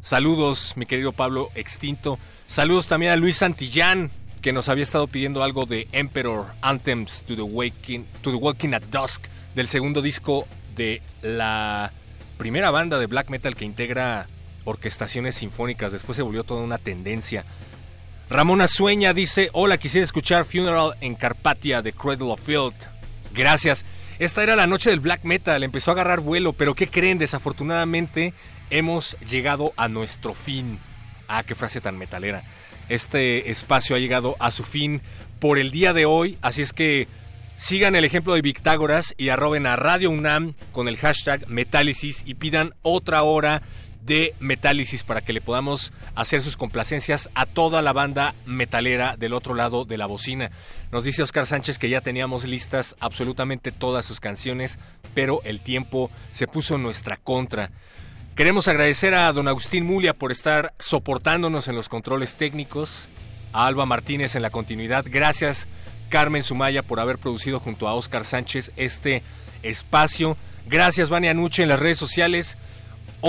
Saludos, 0.00 0.74
mi 0.76 0.86
querido 0.86 1.10
Pablo 1.10 1.50
Extinto. 1.56 2.20
Saludos 2.46 2.86
también 2.86 3.10
a 3.10 3.16
Luis 3.16 3.38
Santillán, 3.38 4.12
que 4.42 4.52
nos 4.52 4.68
había 4.68 4.84
estado 4.84 5.08
pidiendo 5.08 5.42
algo 5.42 5.66
de 5.66 5.88
Emperor 5.90 6.46
Anthems 6.62 7.24
to 7.26 7.34
the, 7.34 7.42
Waking, 7.42 8.06
to 8.22 8.30
the 8.30 8.36
Walking 8.36 8.74
at 8.74 8.82
Dusk, 8.92 9.24
del 9.56 9.66
segundo 9.66 10.02
disco 10.02 10.46
de 10.76 11.02
la 11.20 11.92
primera 12.38 12.70
banda 12.70 12.96
de 13.00 13.06
black 13.06 13.28
metal 13.28 13.56
que 13.56 13.64
integra 13.64 14.28
orquestaciones 14.64 15.34
sinfónicas. 15.34 15.90
Después 15.90 16.14
se 16.14 16.22
volvió 16.22 16.44
toda 16.44 16.62
una 16.62 16.78
tendencia. 16.78 17.44
Ramona 18.30 18.68
Sueña 18.68 19.12
dice, 19.12 19.50
hola, 19.52 19.78
quisiera 19.78 20.04
escuchar 20.04 20.44
Funeral 20.44 20.94
en 21.00 21.16
Carpatia 21.16 21.82
de 21.82 21.92
Cradle 21.92 22.30
of 22.30 22.40
Field. 22.40 22.95
Gracias. 23.36 23.84
Esta 24.18 24.42
era 24.42 24.56
la 24.56 24.66
noche 24.66 24.88
del 24.88 25.00
black 25.00 25.24
metal, 25.24 25.62
empezó 25.62 25.90
a 25.90 25.94
agarrar 25.94 26.20
vuelo, 26.20 26.54
pero 26.54 26.74
¿qué 26.74 26.88
creen? 26.88 27.18
Desafortunadamente 27.18 28.32
hemos 28.70 29.14
llegado 29.20 29.74
a 29.76 29.88
nuestro 29.88 30.32
fin. 30.32 30.78
Ah, 31.28 31.42
qué 31.42 31.54
frase 31.54 31.82
tan 31.82 31.98
metalera. 31.98 32.42
Este 32.88 33.50
espacio 33.50 33.94
ha 33.94 33.98
llegado 33.98 34.36
a 34.38 34.50
su 34.50 34.64
fin 34.64 35.02
por 35.38 35.58
el 35.58 35.70
día 35.70 35.92
de 35.92 36.06
hoy, 36.06 36.38
así 36.40 36.62
es 36.62 36.72
que 36.72 37.08
sigan 37.58 37.94
el 37.94 38.06
ejemplo 38.06 38.32
de 38.32 38.40
Victágoras 38.40 39.14
y 39.18 39.28
arroben 39.28 39.66
a 39.66 39.76
Radio 39.76 40.08
UNAM 40.10 40.54
con 40.72 40.88
el 40.88 40.96
hashtag 40.96 41.46
Metálisis 41.46 42.22
y 42.24 42.34
pidan 42.34 42.74
otra 42.80 43.22
hora 43.22 43.60
de 44.06 44.34
Metálisis 44.40 45.02
para 45.02 45.20
que 45.20 45.32
le 45.32 45.40
podamos 45.40 45.92
hacer 46.14 46.40
sus 46.40 46.56
complacencias 46.56 47.28
a 47.34 47.44
toda 47.44 47.82
la 47.82 47.92
banda 47.92 48.34
metalera 48.46 49.16
del 49.16 49.34
otro 49.34 49.54
lado 49.54 49.84
de 49.84 49.98
la 49.98 50.06
bocina. 50.06 50.50
Nos 50.92 51.04
dice 51.04 51.22
Oscar 51.22 51.46
Sánchez 51.46 51.78
que 51.78 51.88
ya 51.88 52.00
teníamos 52.00 52.44
listas 52.44 52.96
absolutamente 53.00 53.72
todas 53.72 54.06
sus 54.06 54.20
canciones, 54.20 54.78
pero 55.14 55.40
el 55.44 55.60
tiempo 55.60 56.10
se 56.30 56.46
puso 56.46 56.76
en 56.76 56.84
nuestra 56.84 57.16
contra. 57.16 57.70
Queremos 58.36 58.68
agradecer 58.68 59.14
a 59.14 59.32
don 59.32 59.48
Agustín 59.48 59.84
Mulia 59.84 60.14
por 60.14 60.30
estar 60.30 60.74
soportándonos 60.78 61.68
en 61.68 61.74
los 61.74 61.88
controles 61.88 62.36
técnicos, 62.36 63.08
a 63.52 63.66
Alba 63.66 63.86
Martínez 63.86 64.36
en 64.36 64.42
la 64.42 64.50
continuidad. 64.50 65.06
Gracias, 65.08 65.66
Carmen 66.10 66.42
Sumaya, 66.42 66.82
por 66.82 67.00
haber 67.00 67.18
producido 67.18 67.58
junto 67.60 67.88
a 67.88 67.94
Oscar 67.94 68.24
Sánchez 68.24 68.72
este 68.76 69.22
espacio. 69.62 70.36
Gracias, 70.66 71.08
Vania 71.08 71.32
Nuche, 71.32 71.62
en 71.62 71.70
las 71.70 71.80
redes 71.80 71.98
sociales. 71.98 72.58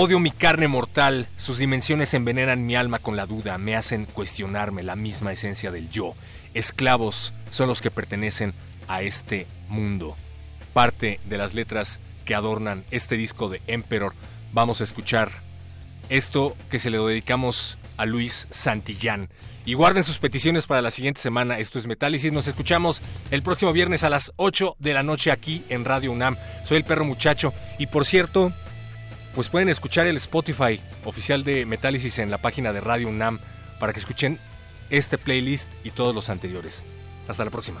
Odio 0.00 0.20
mi 0.20 0.30
carne 0.30 0.68
mortal, 0.68 1.26
sus 1.38 1.58
dimensiones 1.58 2.14
envenenan 2.14 2.64
mi 2.64 2.76
alma 2.76 3.00
con 3.00 3.16
la 3.16 3.26
duda, 3.26 3.58
me 3.58 3.74
hacen 3.74 4.04
cuestionarme 4.04 4.84
la 4.84 4.94
misma 4.94 5.32
esencia 5.32 5.72
del 5.72 5.90
yo. 5.90 6.14
Esclavos 6.54 7.32
son 7.50 7.66
los 7.66 7.82
que 7.82 7.90
pertenecen 7.90 8.54
a 8.86 9.02
este 9.02 9.48
mundo. 9.68 10.16
Parte 10.72 11.18
de 11.24 11.36
las 11.36 11.52
letras 11.52 11.98
que 12.24 12.36
adornan 12.36 12.84
este 12.92 13.16
disco 13.16 13.48
de 13.48 13.60
Emperor 13.66 14.14
vamos 14.52 14.80
a 14.80 14.84
escuchar 14.84 15.32
esto 16.10 16.56
que 16.70 16.78
se 16.78 16.90
le 16.90 16.98
dedicamos 16.98 17.76
a 17.96 18.06
Luis 18.06 18.46
Santillán. 18.50 19.28
Y 19.64 19.74
guarden 19.74 20.04
sus 20.04 20.18
peticiones 20.18 20.68
para 20.68 20.80
la 20.80 20.92
siguiente 20.92 21.20
semana. 21.20 21.58
Esto 21.58 21.76
es 21.76 21.88
Metálisis. 21.88 22.32
Nos 22.32 22.46
escuchamos 22.46 23.02
el 23.32 23.42
próximo 23.42 23.72
viernes 23.72 24.04
a 24.04 24.10
las 24.10 24.32
8 24.36 24.76
de 24.78 24.94
la 24.94 25.02
noche 25.02 25.32
aquí 25.32 25.64
en 25.68 25.84
Radio 25.84 26.12
UNAM. 26.12 26.36
Soy 26.66 26.76
el 26.76 26.84
perro 26.84 27.04
muchacho. 27.04 27.52
Y 27.78 27.88
por 27.88 28.06
cierto, 28.06 28.52
pues 29.38 29.50
pueden 29.50 29.68
escuchar 29.68 30.08
el 30.08 30.16
Spotify 30.16 30.80
oficial 31.04 31.44
de 31.44 31.64
Metálisis 31.64 32.18
en 32.18 32.28
la 32.28 32.38
página 32.38 32.72
de 32.72 32.80
Radio 32.80 33.06
UNAM 33.06 33.38
para 33.78 33.92
que 33.92 34.00
escuchen 34.00 34.40
este 34.90 35.16
playlist 35.16 35.70
y 35.84 35.92
todos 35.92 36.12
los 36.12 36.28
anteriores. 36.28 36.82
Hasta 37.28 37.44
la 37.44 37.50
próxima. 37.52 37.80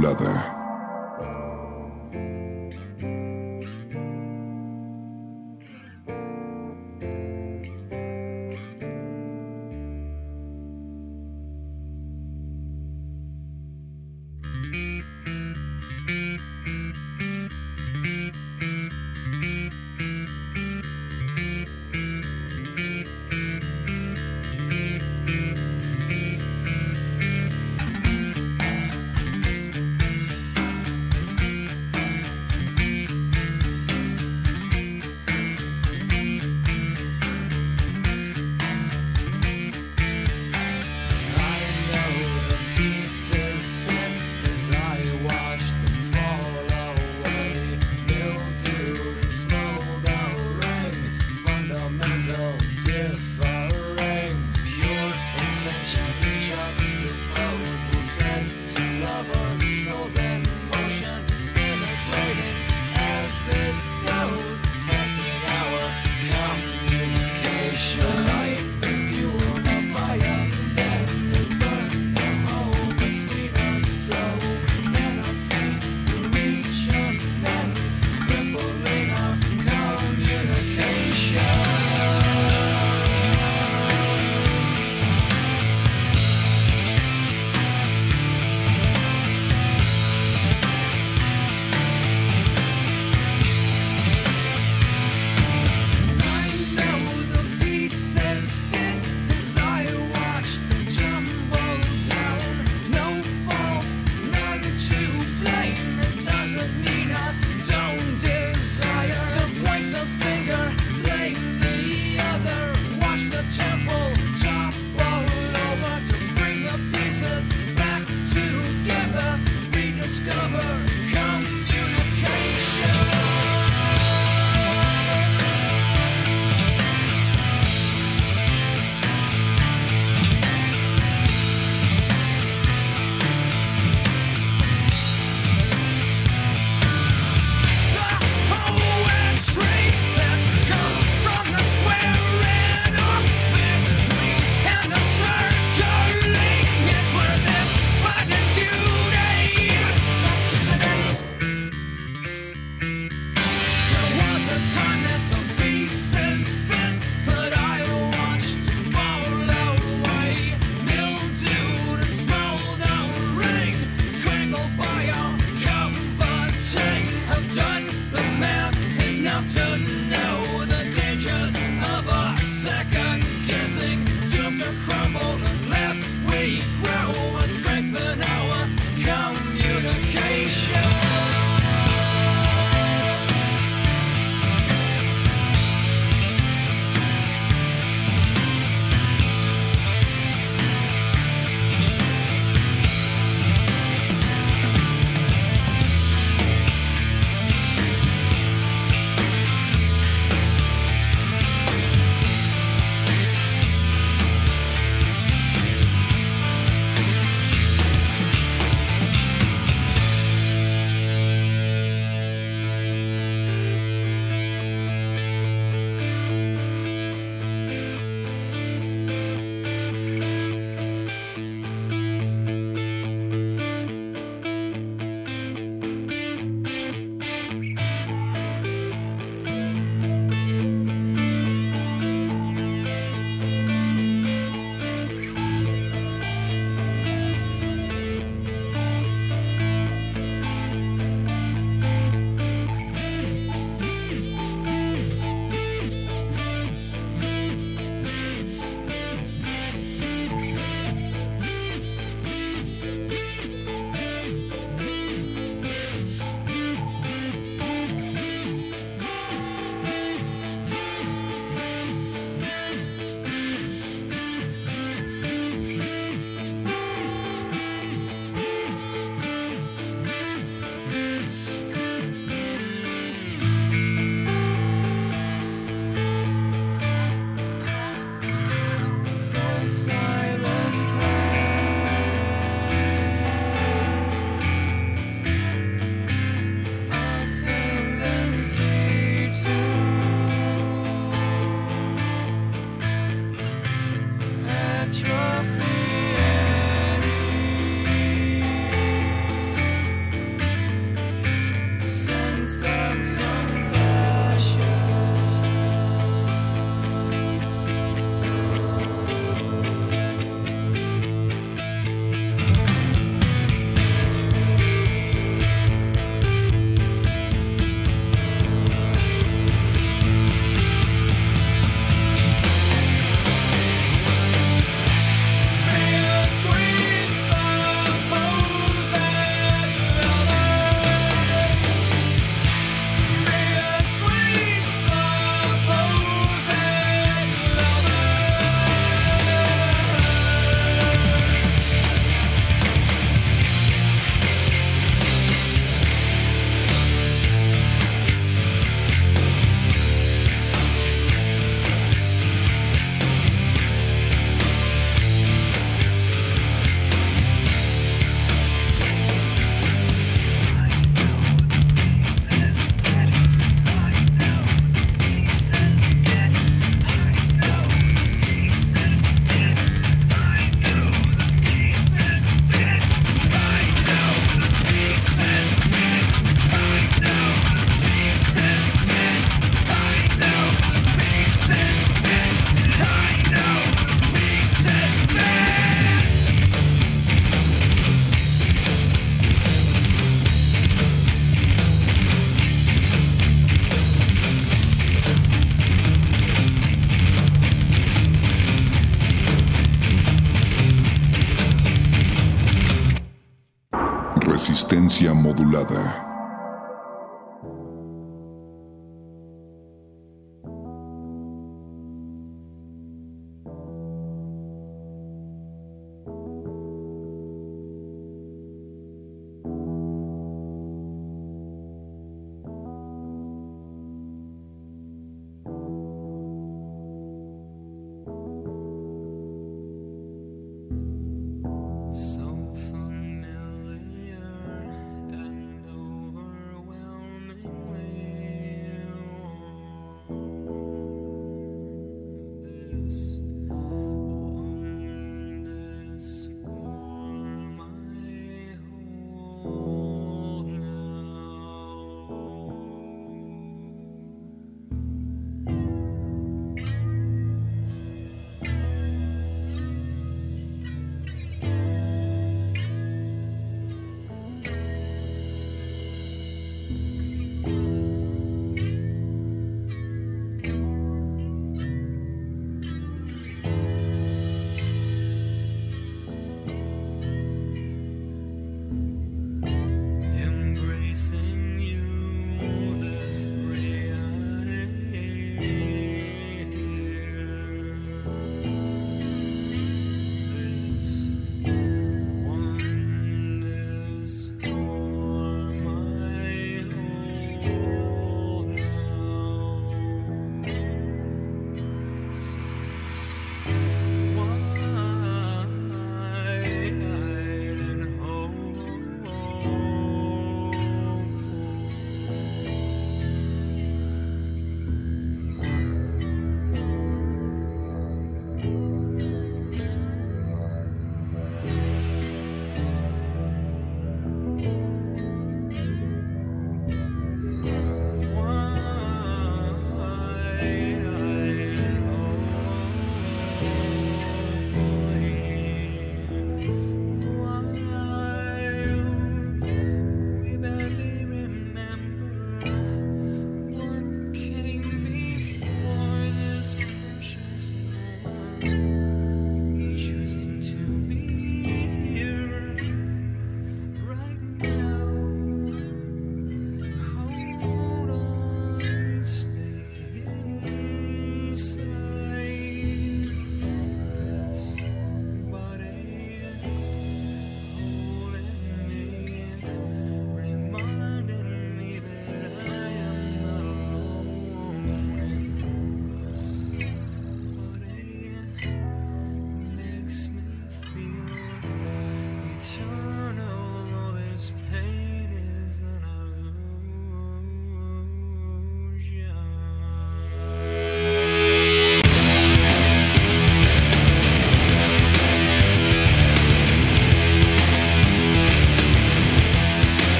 Resistencia 0.00 0.47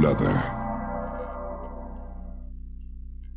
lover. 0.00 0.38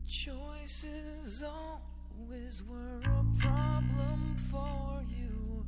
Choices 0.08 1.44
always 1.44 2.62
were 2.70 3.02
a 3.04 3.26
problem 3.40 4.36
for 4.52 5.04
you. 5.10 5.66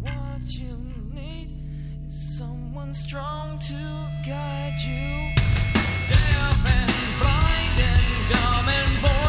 What 0.00 0.42
you 0.42 0.76
need 1.12 1.50
is 2.06 2.38
someone 2.38 2.94
strong 2.94 3.58
to 3.58 4.28
guide 4.28 4.78
you. 4.86 5.34
Deaf 6.08 6.66
and 6.66 6.92
blind 7.18 7.80
and 7.80 8.32
dumb 8.32 8.68
and. 8.68 9.23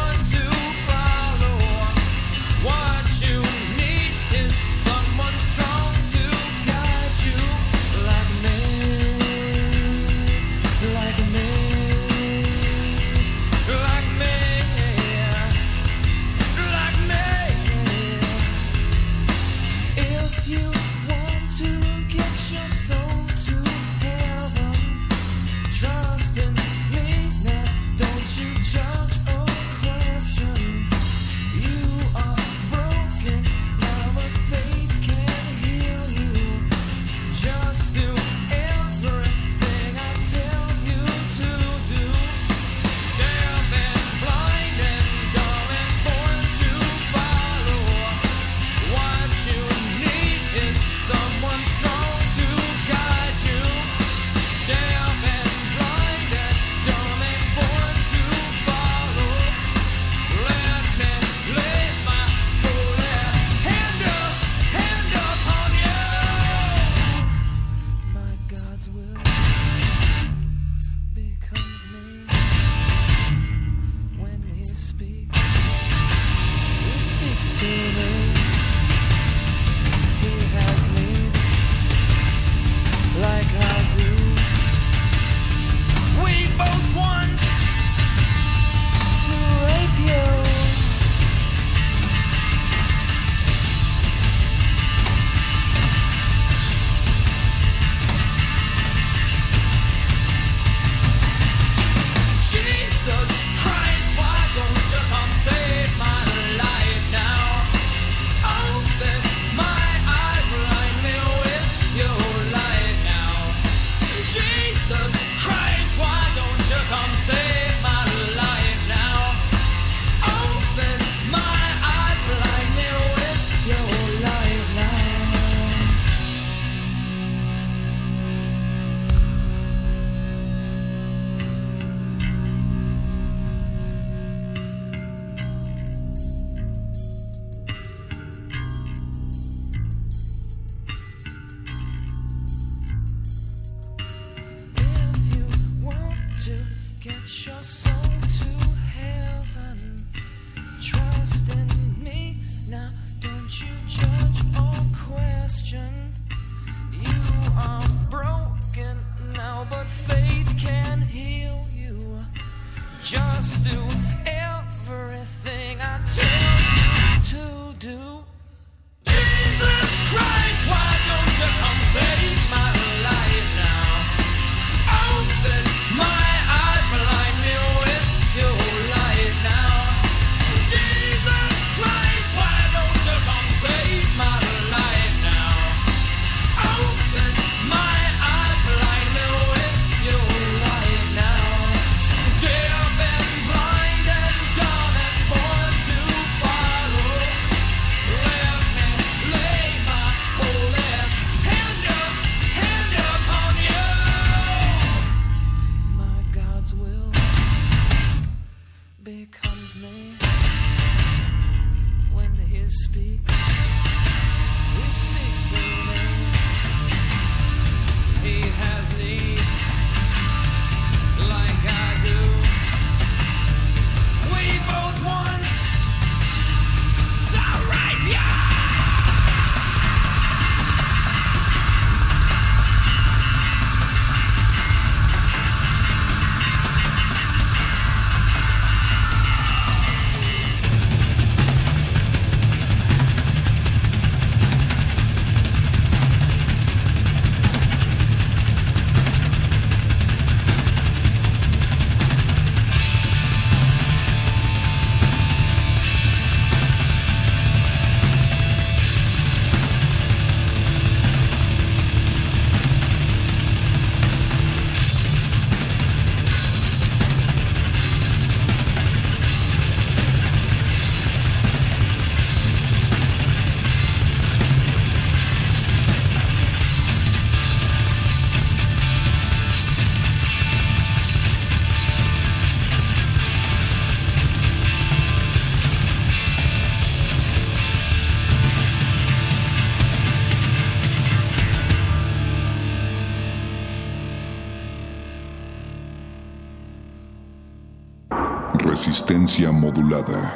Modulada. 299.76 300.35